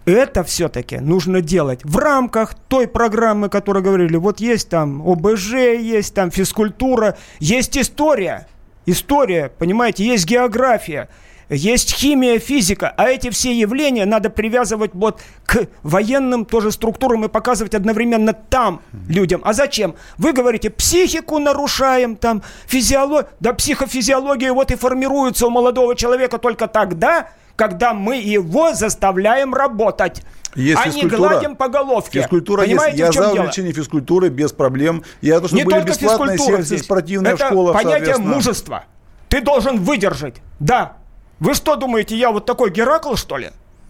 Это 0.06 0.44
все-таки 0.44 1.00
нужно 1.00 1.42
делать 1.42 1.82
в 1.84 1.98
рамках 1.98 2.56
той 2.68 2.88
программы, 2.88 3.50
которую 3.50 3.84
говорили. 3.84 4.18
Вот 4.18 4.40
есть 4.40 4.70
там 4.70 5.02
ОБЖ, 5.02 5.54
есть 5.80 6.14
там 6.16 6.32
физкультура, 6.32 7.16
есть 7.40 7.78
история. 7.78 8.48
История, 8.88 9.52
понимаете, 9.60 10.04
есть 10.04 10.26
география 10.26 11.08
есть 11.56 11.94
химия, 11.94 12.40
физика, 12.40 12.94
а 12.96 13.10
эти 13.10 13.30
все 13.30 13.54
явления 13.54 14.06
надо 14.06 14.30
привязывать 14.30 14.92
вот 14.94 15.22
к 15.46 15.68
военным 15.84 16.46
тоже 16.46 16.72
структурам 16.72 17.26
и 17.26 17.28
показывать 17.28 17.76
одновременно 17.76 18.34
там 18.34 18.82
людям. 19.10 19.42
А 19.44 19.52
зачем? 19.52 19.96
Вы 20.18 20.32
говорите, 20.32 20.70
психику 20.70 21.40
нарушаем, 21.40 22.16
там, 22.16 22.42
физиологию, 22.68 23.30
да 23.42 23.54
психофизиология 23.54 24.54
вот 24.54 24.72
и 24.72 24.76
формируется 24.76 25.48
у 25.48 25.50
молодого 25.50 25.96
человека 25.96 26.38
только 26.38 26.68
тогда, 26.68 27.28
когда 27.58 27.94
мы 27.94 28.16
его 28.16 28.74
заставляем 28.74 29.54
работать. 29.54 30.24
Есть 30.56 30.82
а 30.84 30.90
не 30.90 31.04
гладим 31.04 31.56
по 31.56 31.68
головке. 31.68 32.22
Физкультура 32.22 32.64
Понимаете, 32.64 33.04
есть. 33.04 33.16
Я 33.16 33.24
за 33.24 33.32
увеличение 33.32 33.74
физкультуры 33.74 34.30
без 34.30 34.52
проблем. 34.54 35.04
Я 35.22 35.40
то, 35.40 35.48
чтобы 35.48 35.62
не 35.62 35.66
были 35.66 35.84
бесплатные 35.84 36.38
секции 36.38 36.64
здесь. 36.64 36.84
спортивные 36.84 37.34
Это 37.34 37.46
в 37.46 37.48
школах. 37.48 37.76
понятие 37.76 38.18
мужества. 38.18 38.86
Ты 39.30 39.42
должен 39.42 39.78
выдержать. 39.78 40.42
Да, 40.60 40.98
вы 41.42 41.56
что 41.56 41.76
думаете, 41.76 42.16
я 42.16 42.32
вот 42.32 42.46
такой 42.46 42.70
Геракл, 42.70 43.16
что 43.16 43.36
ли? 43.36 43.50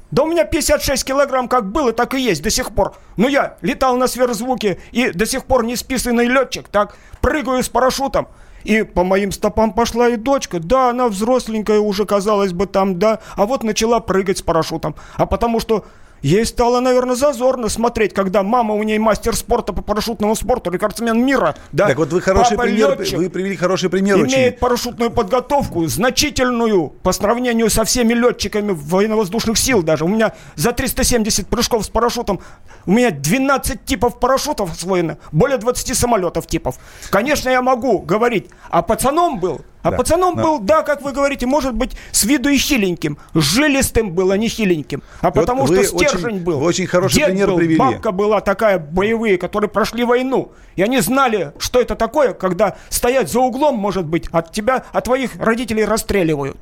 Да 0.10 0.24
у 0.24 0.26
меня 0.26 0.46
56 0.46 1.04
килограмм 1.04 1.50
как 1.50 1.70
было, 1.70 1.92
так 1.92 2.14
и 2.14 2.22
есть 2.22 2.42
до 2.42 2.50
сих 2.50 2.72
пор. 2.72 2.96
Но 3.18 3.28
я 3.28 3.58
летал 3.62 3.98
на 3.98 4.08
сверхзвуке 4.08 4.80
и 4.92 5.12
до 5.12 5.26
сих 5.26 5.44
пор 5.44 5.66
не 5.66 5.76
списанный 5.76 6.28
летчик, 6.28 6.70
так? 6.70 6.96
Прыгаю 7.20 7.62
с 7.62 7.68
парашютом. 7.68 8.30
И 8.64 8.84
по 8.84 9.04
моим 9.04 9.34
стопам 9.34 9.74
пошла 9.74 10.08
и 10.08 10.16
дочка. 10.16 10.60
Да, 10.60 10.92
она 10.92 11.10
взросленькая 11.10 11.80
уже, 11.80 12.06
казалось 12.06 12.54
бы, 12.54 12.68
там, 12.68 13.00
да. 13.00 13.20
А 13.36 13.46
вот 13.46 13.64
начала 13.64 14.00
прыгать 14.00 14.38
с 14.38 14.42
парашютом. 14.42 14.96
А 15.18 15.26
потому 15.26 15.60
что 15.60 15.84
Ей 16.22 16.46
стало, 16.46 16.80
наверное, 16.82 17.16
зазорно 17.16 17.68
смотреть, 17.68 18.14
когда 18.14 18.44
мама 18.44 18.76
у 18.76 18.84
ней 18.84 19.00
мастер 19.00 19.36
спорта 19.36 19.74
по 19.74 19.82
парашютному 19.82 20.36
спорту, 20.36 20.70
рекордсмен 20.70 21.26
мира. 21.26 21.56
Да? 21.72 21.88
Так 21.88 21.98
вот 21.98 22.14
вы 22.14 22.22
хороший 22.22 22.58
Папа 22.58 22.64
пример, 22.64 23.00
летчик, 23.00 23.18
вы 23.18 23.30
привели 23.30 23.56
хороший 23.56 23.90
пример. 23.90 24.18
Имеет 24.18 24.32
очень. 24.32 24.60
парашютную 24.60 25.10
подготовку, 25.10 25.88
значительную 25.88 26.90
по 26.90 27.12
сравнению 27.12 27.70
со 27.72 27.84
всеми 27.86 28.14
летчиками 28.14 28.72
военно-воздушных 28.72 29.58
сил 29.58 29.82
даже. 29.82 30.06
У 30.06 30.08
меня 30.08 30.34
за 30.56 30.74
370 30.74 31.48
прыжков 31.48 31.86
с 31.86 31.90
парашютом, 31.90 32.40
у 32.86 32.92
меня 32.92 33.10
12 33.10 33.84
типов 33.84 34.20
парашютов 34.20 34.72
освоено, 34.72 35.18
более 35.32 35.58
20 35.58 35.98
самолетов 35.98 36.46
типов. 36.46 36.78
Конечно, 37.10 37.50
я 37.50 37.64
могу 37.64 38.00
говорить, 38.00 38.48
а 38.70 38.84
пацаном 38.84 39.40
был 39.40 39.62
а 39.84 39.91
да. 39.91 39.98
пацаном 39.98 40.36
да. 40.36 40.44
был, 40.44 40.60
да, 40.60 40.84
как 40.84 41.02
вы 41.02 41.12
говорите, 41.12 41.46
может 41.46 41.74
быть, 41.74 41.96
с 42.12 42.24
виду 42.24 42.50
и 42.50 42.58
хиленьким. 42.58 43.17
Жилистым 43.34 44.12
был, 44.12 44.32
а 44.32 44.38
не 44.38 44.48
хиленьким. 44.48 45.02
А 45.22 45.28
вот 45.28 45.34
потому 45.36 45.67
что 45.67 45.84
стержень 45.84 46.36
очень, 46.36 46.39
был. 46.44 46.60
Вы 46.60 46.65
очень 46.65 46.88
хороший 46.88 47.15
Дед 47.15 47.28
пример 47.28 47.48
был, 47.50 47.58
привели. 47.58 47.78
бабка 47.78 48.12
была 48.12 48.41
такая, 48.41 48.80
боевые, 48.80 49.38
которые 49.38 49.70
прошли 49.70 50.04
войну. 50.04 50.52
И 50.76 50.84
они 50.84 51.00
знали, 51.00 51.54
что 51.58 51.80
это 51.80 51.96
такое, 51.96 52.34
когда 52.34 52.78
стоять 52.89 53.32
за 53.32 53.39
углом, 53.39 53.76
может 53.76 54.06
быть, 54.06 54.28
от 54.32 54.52
тебя, 54.52 54.86
от 54.91 55.06
твоих 55.06 55.36
родителей 55.38 55.86
расстреливают. 55.86 56.58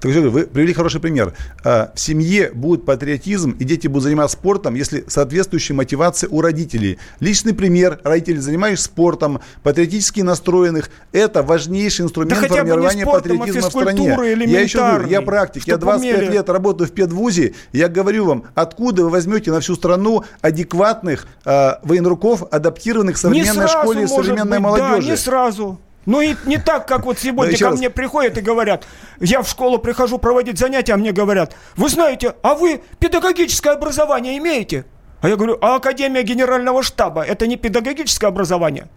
Так 0.00 0.12
же, 0.12 0.28
вы 0.28 0.46
привели 0.46 0.72
хороший 0.72 1.00
пример. 1.00 1.34
А, 1.64 1.92
в 1.94 2.00
семье 2.00 2.50
будет 2.52 2.84
патриотизм, 2.84 3.52
и 3.52 3.64
дети 3.64 3.86
будут 3.86 4.04
заниматься 4.04 4.36
спортом, 4.36 4.74
если 4.74 5.04
соответствующая 5.06 5.74
мотивация 5.74 6.28
у 6.28 6.40
родителей. 6.40 6.98
Личный 7.20 7.54
пример. 7.54 8.00
Родители, 8.04 8.38
занимаешься 8.38 8.84
спортом, 8.84 9.40
патриотически 9.62 10.20
настроенных. 10.20 10.90
Это 11.12 11.42
важнейший 11.42 12.04
инструмент 12.04 12.40
да 12.40 12.48
формирования 12.48 13.02
спортом, 13.02 13.36
а 13.36 13.38
патриотизма 13.38 13.66
а 13.66 13.70
в 13.70 13.72
стране. 13.72 14.46
Я 14.46 14.60
еще 14.60 14.78
говорю, 14.78 15.08
я 15.08 15.22
практик. 15.22 15.66
Я 15.66 15.76
25 15.76 16.18
умели. 16.18 16.32
лет 16.32 16.48
работаю 16.48 16.88
в 16.88 16.92
педвузе. 16.92 17.54
Я 17.72 17.88
говорю 17.88 18.24
вам, 18.26 18.44
откуда 18.54 19.04
вы 19.04 19.10
возьмете 19.10 19.50
на 19.50 19.60
всю 19.60 19.74
страну 19.74 20.24
адекватных 20.40 21.26
э, 21.44 21.70
военруков, 21.82 22.44
адаптированных 22.50 23.16
к 23.16 23.18
современной 23.18 23.68
школе 23.68 24.04
и 24.04 24.06
современной 24.06 24.58
быть, 24.58 24.60
молодежи? 24.60 25.06
Да, 25.06 25.10
не 25.12 25.16
сразу. 25.16 25.78
Ну 26.08 26.22
и 26.22 26.36
не 26.46 26.56
так, 26.56 26.88
как 26.88 27.04
вот 27.04 27.18
сегодня 27.18 27.58
ко 27.58 27.68
мне 27.72 27.90
приходят 27.90 28.38
и 28.38 28.40
говорят, 28.40 28.86
я 29.20 29.42
в 29.42 29.48
школу 29.48 29.78
прихожу 29.78 30.16
проводить 30.16 30.58
занятия, 30.58 30.94
а 30.94 30.96
мне 30.96 31.12
говорят, 31.12 31.54
вы 31.76 31.90
знаете, 31.90 32.34
а 32.40 32.54
вы 32.54 32.80
педагогическое 32.98 33.74
образование 33.74 34.38
имеете? 34.38 34.86
А 35.20 35.28
я 35.28 35.36
говорю, 35.36 35.58
а 35.60 35.74
Академия 35.76 36.22
Генерального 36.22 36.82
штаба 36.82 37.22
это 37.22 37.46
не 37.46 37.56
педагогическое 37.56 38.28
образование? 38.28 38.88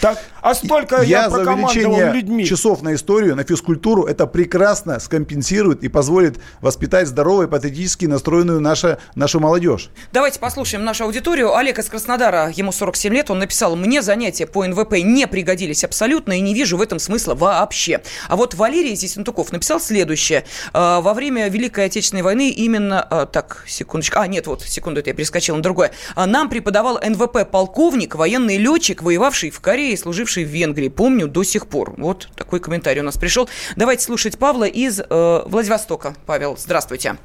Так, 0.00 0.18
а 0.40 0.54
столько 0.54 1.02
я, 1.02 1.24
я 1.24 1.30
за 1.30 1.40
увеличение 1.40 2.12
людьми. 2.12 2.44
часов 2.44 2.82
на 2.82 2.94
историю, 2.94 3.34
на 3.36 3.44
физкультуру, 3.44 4.04
это 4.04 4.26
прекрасно 4.26 5.00
скомпенсирует 5.00 5.82
и 5.82 5.88
позволит 5.88 6.38
воспитать 6.60 7.08
здоровую, 7.08 7.48
патриотически 7.48 8.06
настроенную 8.06 8.60
наша, 8.60 8.98
нашу 9.14 9.40
молодежь. 9.40 9.90
Давайте 10.12 10.38
послушаем 10.38 10.84
нашу 10.84 11.04
аудиторию. 11.04 11.54
Олег 11.54 11.78
из 11.78 11.86
Краснодара, 11.86 12.52
ему 12.54 12.72
47 12.72 13.12
лет, 13.12 13.30
он 13.30 13.40
написал, 13.40 13.76
мне 13.76 14.02
занятия 14.02 14.46
по 14.46 14.64
НВП 14.64 14.94
не 15.02 15.26
пригодились 15.26 15.84
абсолютно 15.84 16.32
и 16.32 16.40
не 16.40 16.54
вижу 16.54 16.76
в 16.76 16.82
этом 16.82 16.98
смысла 16.98 17.34
вообще. 17.34 18.00
А 18.28 18.36
вот 18.36 18.54
Валерий 18.54 18.94
Зисентуков 18.94 19.52
написал 19.52 19.80
следующее. 19.80 20.44
«А, 20.72 21.00
во 21.00 21.14
время 21.14 21.48
Великой 21.48 21.86
Отечественной 21.86 22.22
войны 22.22 22.50
именно... 22.50 23.02
А, 23.02 23.26
так, 23.26 23.64
секундочку. 23.66 24.18
А, 24.18 24.26
нет, 24.26 24.46
вот, 24.46 24.62
секунду, 24.62 25.00
это 25.00 25.10
я 25.10 25.14
перескочил 25.14 25.56
на 25.56 25.62
другое. 25.62 25.92
А, 26.14 26.26
нам 26.26 26.48
преподавал 26.48 27.00
НВП 27.02 27.50
полковник, 27.50 28.14
военный 28.14 28.58
летчик, 28.58 29.02
воевавший 29.02 29.50
в 29.50 29.60
Корее 29.60 29.77
Болгарии, 29.78 29.94
служивший 29.96 30.44
в 30.44 30.48
Венгрии. 30.48 30.88
Помню 30.88 31.28
до 31.28 31.44
сих 31.44 31.68
пор. 31.68 31.94
Вот 31.96 32.28
такой 32.34 32.58
комментарий 32.58 33.00
у 33.00 33.04
нас 33.04 33.16
пришел. 33.16 33.48
Давайте 33.76 34.02
слушать 34.02 34.36
Павла 34.36 34.64
из 34.64 35.00
э, 35.00 35.04
Владивостока. 35.46 36.14
Павел, 36.26 36.56
здравствуйте. 36.56 37.16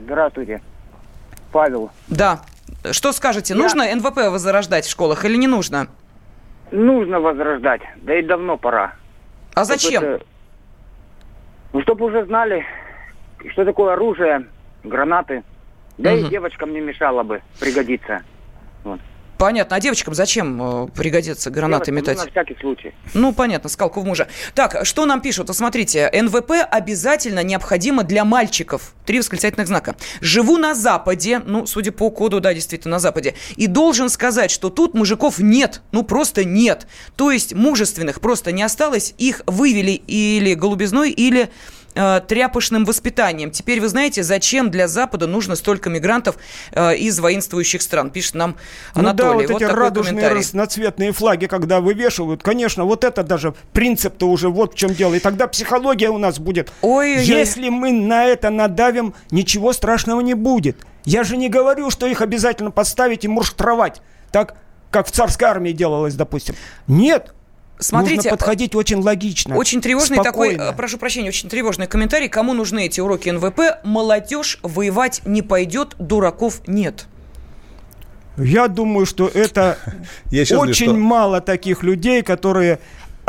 Здравствуйте. 0.00 0.60
Павел. 1.52 1.90
Да. 2.08 2.40
Что 2.90 3.12
скажете, 3.12 3.54
Я... 3.54 3.60
нужно 3.60 3.84
НВП 3.94 4.16
возрождать 4.30 4.84
в 4.84 4.90
школах 4.90 5.24
или 5.24 5.36
не 5.36 5.46
нужно? 5.46 5.86
Нужно 6.72 7.20
возрождать, 7.20 7.82
да 8.02 8.18
и 8.18 8.22
давно 8.22 8.56
пора. 8.56 8.94
А 9.54 9.64
зачем? 9.64 10.02
Это... 10.02 10.24
Ну, 11.72 11.82
чтобы 11.82 12.06
уже 12.06 12.24
знали, 12.26 12.64
что 13.52 13.64
такое 13.64 13.92
оружие, 13.92 14.46
гранаты. 14.82 15.44
Да 15.98 16.12
угу. 16.14 16.26
и 16.26 16.30
девочкам 16.30 16.72
не 16.72 16.80
мешало 16.80 17.22
бы 17.22 17.42
пригодиться. 17.60 18.22
Вот. 18.82 19.00
Понятно. 19.40 19.76
А 19.76 19.80
девочкам 19.80 20.12
зачем 20.12 20.84
э, 20.84 20.88
пригодится 20.88 21.50
гранаты 21.50 21.86
девочкам, 21.86 22.12
метать? 22.14 22.18
Ну, 22.18 22.24
на 22.24 22.30
всякий 22.30 22.60
случай. 22.60 22.94
Ну, 23.14 23.32
понятно, 23.32 23.70
скалку 23.70 24.02
в 24.02 24.04
мужа. 24.04 24.28
Так, 24.54 24.84
что 24.84 25.06
нам 25.06 25.22
пишут? 25.22 25.48
Смотрите, 25.56 26.10
НВП 26.12 26.50
обязательно 26.70 27.42
необходимо 27.42 28.04
для 28.04 28.26
мальчиков. 28.26 28.92
Три 29.06 29.18
восклицательных 29.18 29.66
знака. 29.66 29.96
Живу 30.20 30.58
на 30.58 30.74
Западе, 30.74 31.40
ну, 31.46 31.64
судя 31.64 31.90
по 31.90 32.10
коду, 32.10 32.40
да, 32.40 32.52
действительно, 32.52 32.96
на 32.96 32.98
Западе. 32.98 33.34
И 33.56 33.66
должен 33.66 34.10
сказать, 34.10 34.50
что 34.50 34.68
тут 34.68 34.92
мужиков 34.92 35.38
нет. 35.38 35.80
Ну, 35.90 36.02
просто 36.02 36.44
нет. 36.44 36.86
То 37.16 37.30
есть 37.30 37.54
мужественных 37.54 38.20
просто 38.20 38.52
не 38.52 38.62
осталось. 38.62 39.14
Их 39.16 39.40
вывели 39.46 39.92
или 39.92 40.52
голубизной, 40.52 41.12
или 41.12 41.48
э, 41.94 42.20
тряпочным 42.26 42.84
воспитанием. 42.84 43.50
Теперь 43.50 43.80
вы 43.80 43.88
знаете, 43.88 44.22
зачем 44.22 44.70
для 44.70 44.88
Запада 44.88 45.26
нужно 45.26 45.56
столько 45.56 45.90
мигрантов 45.90 46.36
э, 46.72 46.96
из 46.96 47.18
воинствующих 47.18 47.82
стран, 47.82 48.10
пишет 48.10 48.34
нам 48.34 48.56
Анатолий. 48.94 49.42
Ну 49.42 49.48
да, 49.48 49.52
вот, 49.52 49.52
вот 49.52 49.62
эти 49.62 49.70
радужные 49.70 50.28
разноцветные 50.28 51.12
флаги, 51.12 51.46
когда 51.46 51.80
вывешивают, 51.80 52.42
конечно, 52.42 52.84
вот 52.84 53.04
это 53.04 53.22
даже 53.22 53.54
принцип-то 53.72 54.28
уже 54.28 54.48
вот 54.48 54.74
в 54.74 54.76
чем 54.76 54.94
дело. 54.94 55.14
И 55.14 55.20
тогда 55.20 55.46
психология 55.46 56.10
у 56.10 56.18
нас 56.18 56.38
будет. 56.38 56.72
Ой, 56.82 57.18
Если 57.22 57.64
я... 57.64 57.70
мы 57.70 57.92
на 57.92 58.26
это 58.26 58.50
надавим, 58.50 59.14
ничего 59.30 59.72
страшного 59.72 60.20
не 60.20 60.34
будет. 60.34 60.78
Я 61.04 61.24
же 61.24 61.36
не 61.36 61.48
говорю, 61.48 61.90
что 61.90 62.06
их 62.06 62.20
обязательно 62.20 62.70
подставить 62.70 63.24
и 63.24 63.28
мурштровать. 63.28 64.02
Так, 64.32 64.56
как 64.90 65.06
в 65.06 65.10
царской 65.10 65.48
армии 65.48 65.72
делалось, 65.72 66.14
допустим. 66.14 66.54
Нет, 66.86 67.34
Смотрите, 67.80 68.16
Нужно 68.16 68.30
подходить 68.30 68.74
очень 68.74 68.98
логично. 68.98 69.56
Очень 69.56 69.80
тревожный 69.80 70.18
спокойно. 70.18 70.58
такой, 70.58 70.76
прошу 70.76 70.98
прощения, 70.98 71.28
очень 71.28 71.48
тревожный 71.48 71.86
комментарий. 71.86 72.28
Кому 72.28 72.52
нужны 72.52 72.86
эти 72.86 73.00
уроки 73.00 73.30
НВП? 73.30 73.82
Молодежь 73.84 74.58
воевать 74.62 75.22
не 75.24 75.42
пойдет, 75.42 75.96
дураков 75.98 76.60
нет. 76.66 77.06
Я 78.36 78.68
думаю, 78.68 79.06
что 79.06 79.28
это 79.28 79.78
очень 80.30 80.96
мало 80.96 81.40
таких 81.40 81.82
людей, 81.82 82.22
которые 82.22 82.80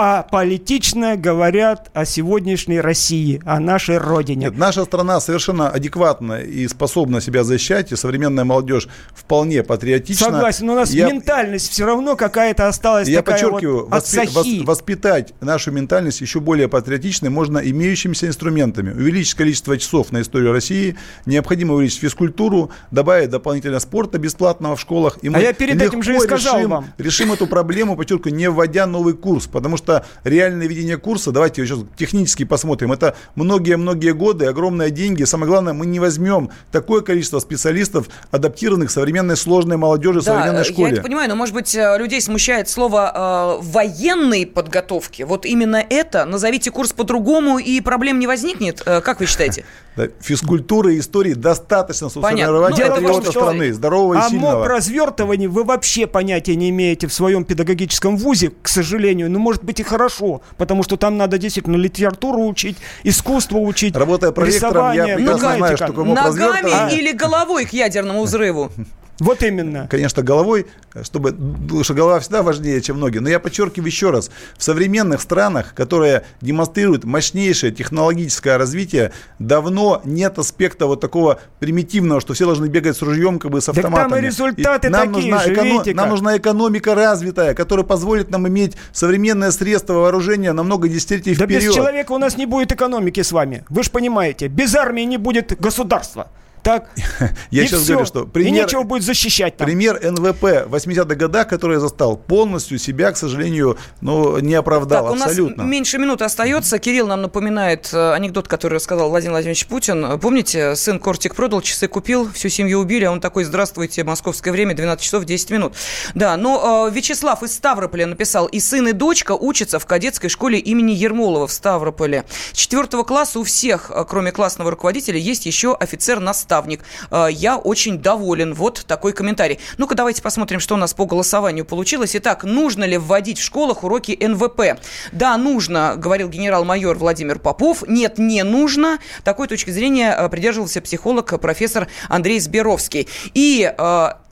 а 0.04 0.24
политично 0.24 1.16
говорят 1.16 1.92
о 1.94 2.06
сегодняшней 2.06 2.82
России, 2.82 3.40
о 3.46 3.60
нашей 3.60 4.00
родине. 4.00 4.48
Нет, 4.48 4.58
наша 4.58 4.84
страна 4.84 5.20
совершенно 5.20 5.70
адекватна 5.70 6.42
и 6.42 6.68
способна 6.68 7.22
себя 7.22 7.44
защищать, 7.44 7.92
и 7.92 7.96
современная 7.96 8.44
молодежь 8.44 8.88
вполне 9.14 9.62
патриотична. 9.62 10.26
Согласен, 10.26 10.66
но 10.66 10.74
у 10.74 10.76
нас 10.78 10.90
я, 10.90 11.08
ментальность 11.08 11.70
все 11.70 11.86
равно 11.86 12.16
какая-то 12.16 12.68
осталась 12.68 13.08
Я 13.08 13.22
подчеркиваю, 13.22 13.90
вот 13.92 13.92
воспи, 13.92 14.64
воспитать 14.64 15.36
нашу 15.40 15.72
ментальность 15.72 16.20
еще 16.22 16.40
более 16.40 16.68
патриотичной 16.68 17.30
можно 17.30 17.60
имеющимися 17.60 18.26
инструментами. 18.26 18.90
Увеличить 18.94 19.36
количество 19.36 19.78
часов 19.78 20.12
на 20.12 20.22
историю 20.22 20.52
России, 20.52 20.96
необходимо 21.28 21.76
увеличить 21.76 22.00
физкультуру, 22.00 22.72
добавить 22.90 23.30
дополнительно 23.30 23.80
спорта 23.80 24.18
бесплатного 24.18 24.76
в 24.76 24.82
школах. 24.82 25.20
И 25.22 25.30
мы 25.30 25.38
а 25.38 25.42
я 25.42 25.54
перед 25.54 25.80
этим 25.80 26.02
же 26.02 26.16
и 26.16 26.20
сказал 26.22 26.58
решим, 26.58 26.72
вам. 26.72 26.86
решим 26.98 27.32
эту 27.32 27.46
проблему, 27.46 27.96
подчеркиваю, 27.96 28.36
не 28.36 28.50
вводя 28.50 28.88
новый 28.88 29.14
курс, 29.14 29.46
потому 29.46 29.78
что 29.78 29.91
что 29.92 30.06
реальное 30.24 30.68
ведение 30.68 30.98
курса, 30.98 31.32
давайте 31.32 31.66
сейчас 31.66 31.80
технически 31.98 32.46
посмотрим, 32.46 32.92
это 32.92 33.16
многие-многие 33.36 34.14
годы, 34.14 34.46
огромные 34.46 34.92
деньги. 34.92 35.24
Самое 35.24 35.50
главное, 35.50 35.74
мы 35.74 35.86
не 35.86 36.00
возьмем 36.00 36.50
такое 36.72 37.02
количество 37.02 37.40
специалистов, 37.40 38.08
адаптированных 38.32 38.90
к 38.90 38.92
современной 38.92 39.36
сложной 39.36 39.78
молодежи, 39.78 40.22
да, 40.22 40.34
современной 40.34 40.64
школе. 40.64 40.90
я 40.90 40.94
это 40.94 41.04
понимаю, 41.04 41.30
но, 41.30 41.36
может 41.36 41.54
быть, 41.54 41.76
э, 41.76 41.98
людей 41.98 42.22
смущает 42.22 42.70
слово 42.70 43.60
э, 43.62 43.64
военной 43.64 44.46
подготовки. 44.46 45.24
Вот 45.24 45.46
именно 45.46 45.84
это. 45.90 46.26
Назовите 46.26 46.72
курс 46.72 46.94
по-другому, 46.94 47.60
и 47.60 47.82
проблем 47.82 48.20
не 48.20 48.28
возникнет. 48.28 48.82
Э, 48.86 49.02
как 49.02 49.20
вы 49.20 49.26
считаете? 49.26 49.66
Да, 49.94 50.08
физкультуры 50.22 50.96
и 50.96 51.00
истории 51.00 51.34
достаточно 51.34 52.08
сформировать 52.08 52.78
ну, 52.78 52.88
патриота 52.88 53.30
страны, 53.30 53.74
здорового 53.74 54.14
и 54.14 54.18
а 54.20 54.30
сильного. 54.30 54.52
А 54.52 54.56
моб 54.60 54.68
развертывания 54.68 55.50
вы 55.50 55.66
вообще 55.66 56.08
понятия 56.08 56.56
не 56.56 56.70
имеете 56.70 57.08
в 57.08 57.14
своем 57.14 57.44
педагогическом 57.44 58.16
вузе, 58.16 58.54
к 58.62 58.70
сожалению. 58.70 59.30
Ну, 59.30 59.40
может 59.40 59.66
быть, 59.66 59.81
и 59.82 59.84
хорошо, 59.84 60.42
потому 60.58 60.84
что 60.84 60.98
там 60.98 61.18
надо 61.18 61.38
действительно 61.38 61.76
литературу 61.76 62.46
учить, 62.48 62.78
искусство 63.04 63.58
учить, 63.58 63.96
Работая 63.96 64.32
проректором, 64.32 64.94
я 64.94 65.18
ну, 65.18 65.38
знаю, 65.38 65.78
что 65.78 65.92
Ногами 65.92 66.94
или 66.94 67.12
головой 67.12 67.66
к 67.66 67.74
ядерному 67.74 68.24
взрыву? 68.24 68.72
Вот 69.20 69.44
именно. 69.44 69.88
Конечно, 69.90 70.24
головой, 70.24 70.66
чтобы, 71.04 71.32
потому 71.32 71.84
что 71.84 71.94
голова 71.94 72.20
всегда 72.20 72.42
важнее, 72.42 72.82
чем 72.82 73.00
ноги. 73.00 73.20
Но 73.20 73.30
я 73.30 73.40
подчеркиваю 73.40 73.88
еще 73.88 74.10
раз, 74.10 74.32
в 74.58 74.64
современных 74.64 75.22
странах, 75.22 75.74
которые 75.76 76.24
демонстрируют 76.42 77.04
мощнейшее 77.04 77.72
технологическое 77.72 78.58
развитие, 78.58 79.12
давно 79.38 80.02
нет 80.06 80.40
аспекта 80.40 80.88
вот 80.88 81.02
такого 81.02 81.40
примитивного, 81.60 82.20
что 82.20 82.34
все 82.34 82.46
должны 82.46 82.66
бегать 82.68 82.98
с 82.98 83.02
ружьем, 83.02 83.38
как 83.40 83.52
бы 83.52 83.62
с 83.62 83.70
автоматами. 83.70 84.02
Так 84.02 84.10
там 84.10 84.20
и 84.20 84.22
результаты 84.22 84.88
и 84.88 84.90
нам 84.90 85.14
такие 85.14 85.34
нужна, 85.34 85.46
же, 85.46 85.54
эко... 85.54 85.94
Нам 85.94 86.10
нужна 86.10 86.38
экономика 86.38 86.96
развитая, 86.96 87.54
которая 87.54 87.86
позволит 87.86 88.32
нам 88.32 88.48
иметь 88.48 88.76
современное 88.92 89.52
средство 89.52 89.94
вооружения 89.94 90.52
на 90.54 90.64
много 90.64 90.88
десятилетий 90.88 91.36
да 91.36 91.46
вперед. 91.46 91.64
без 91.64 91.76
человека 91.76 92.12
у 92.12 92.18
нас 92.18 92.38
не 92.38 92.46
будет 92.46 92.72
экономики 92.72 93.22
с 93.22 93.32
вами. 93.32 93.66
Вы 93.70 93.84
же 93.84 93.92
понимаете, 93.92 94.48
без 94.48 94.76
армии 94.76 95.04
не 95.04 95.18
будет 95.18 95.60
государства. 95.60 96.28
Так, 96.64 96.90
я 97.52 97.66
сейчас 97.66 97.82
все. 97.82 97.94
говорю, 97.94 98.06
что 98.06 98.26
пример, 98.26 98.50
и 98.50 98.52
нечего 98.52 98.84
будет 98.84 99.04
защищать 99.04 99.58
там. 99.58 99.66
Пример 99.66 100.00
НВП 100.00 100.68
80-х 100.70 101.16
годах, 101.16 101.48
который 101.48 101.74
я 101.76 101.80
застал, 101.80 102.18
полностью 102.18 102.78
себя, 102.78 103.12
к 103.12 103.18
сожалению, 103.18 103.78
ну, 104.02 104.38
не 104.40 104.54
оправдал 104.54 105.14
так, 105.14 105.24
абсолютно. 105.24 105.64
у 105.64 105.66
нас 105.66 105.72
меньше 105.72 105.98
минуты 105.98 106.24
остается. 106.24 106.78
Кирилл 106.78 107.08
нам 107.08 107.24
напоминает 107.24 107.90
э, 107.94 108.14
анекдот, 108.14 108.48
который 108.48 108.76
рассказал 108.76 109.10
Владимир 109.10 109.32
Владимирович 109.32 109.66
Путин. 109.66 110.20
Помните, 110.20 110.76
сын 110.76 111.00
кортик 111.00 111.36
продал, 111.36 111.62
часы 111.62 111.88
купил, 111.88 112.32
всю 112.32 112.50
семью 112.50 112.80
убили, 112.80 113.06
а 113.06 113.12
он 113.12 113.22
такой, 113.22 113.44
здравствуйте, 113.44 114.04
московское 114.04 114.54
время, 114.54 114.76
12 114.76 115.04
часов 115.04 115.26
10 115.26 115.50
минут. 115.50 115.74
Да, 116.14 116.38
но 116.38 116.88
э, 116.90 116.94
Вячеслав 116.94 117.42
из 117.42 117.54
Ставрополя 117.54 118.06
написал, 118.06 118.46
и 118.46 118.60
сын, 118.60 118.88
и 118.88 118.92
дочка 118.92 119.32
учатся 119.32 119.80
в 119.80 119.86
кадетской 119.88 120.30
школе 120.30 120.60
имени 120.60 120.92
Ермолова 120.92 121.48
в 121.48 121.52
Ставрополе. 121.52 122.26
Четвертого 122.54 123.04
класса 123.04 123.40
у 123.40 123.44
всех, 123.44 123.90
э, 123.90 124.06
кроме 124.08 124.32
классного 124.32 124.70
руководителя, 124.70 125.18
есть 125.18 125.48
еще 125.48 125.76
офицер-наставник 125.76 126.51
наставник. 126.52 126.82
Э, 127.12 127.28
я 127.32 127.58
очень 127.58 127.98
доволен. 127.98 128.54
Вот 128.54 128.84
такой 128.88 129.14
комментарий. 129.14 129.60
Ну-ка, 129.78 129.96
давайте 129.96 130.22
посмотрим, 130.22 130.60
что 130.60 130.76
у 130.76 130.78
нас 130.78 130.94
по 130.94 131.06
голосованию 131.06 131.66
получилось. 131.66 132.16
Итак, 132.16 132.44
нужно 132.44 132.84
ли 132.84 132.98
вводить 132.98 133.40
в 133.40 133.44
школах 133.44 133.84
уроки 133.84 134.18
НВП? 134.20 134.82
Да, 135.12 135.38
нужно, 135.38 135.96
говорил 135.98 136.28
генерал-майор 136.30 136.98
Владимир 136.98 137.40
Попов. 137.40 137.84
Нет, 137.88 138.18
не 138.18 138.44
нужно. 138.44 139.00
Такой 139.24 139.48
точки 139.48 139.72
зрения 139.72 140.16
э, 140.18 140.30
придерживался 140.30 140.82
психолог 140.82 141.40
профессор 141.40 141.88
Андрей 142.10 142.40
Сберовский. 142.40 143.08
И 143.34 143.74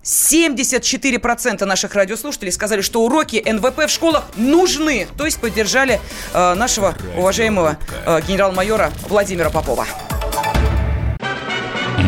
74% 0.04 1.58
э, 1.62 1.66
наших 1.66 1.96
радиослушателей 1.96 2.52
сказали, 2.52 2.82
что 2.82 3.02
уроки 3.04 3.42
НВП 3.46 3.86
в 3.86 3.90
школах 3.90 4.26
нужны. 4.36 5.08
То 5.18 5.26
есть 5.26 5.40
поддержали 5.40 6.02
э, 6.34 6.54
нашего 6.56 6.96
уважаемого 7.18 7.78
э, 8.06 8.22
генерал-майора 8.28 8.92
Владимира 9.08 9.50
Попова. 9.50 9.86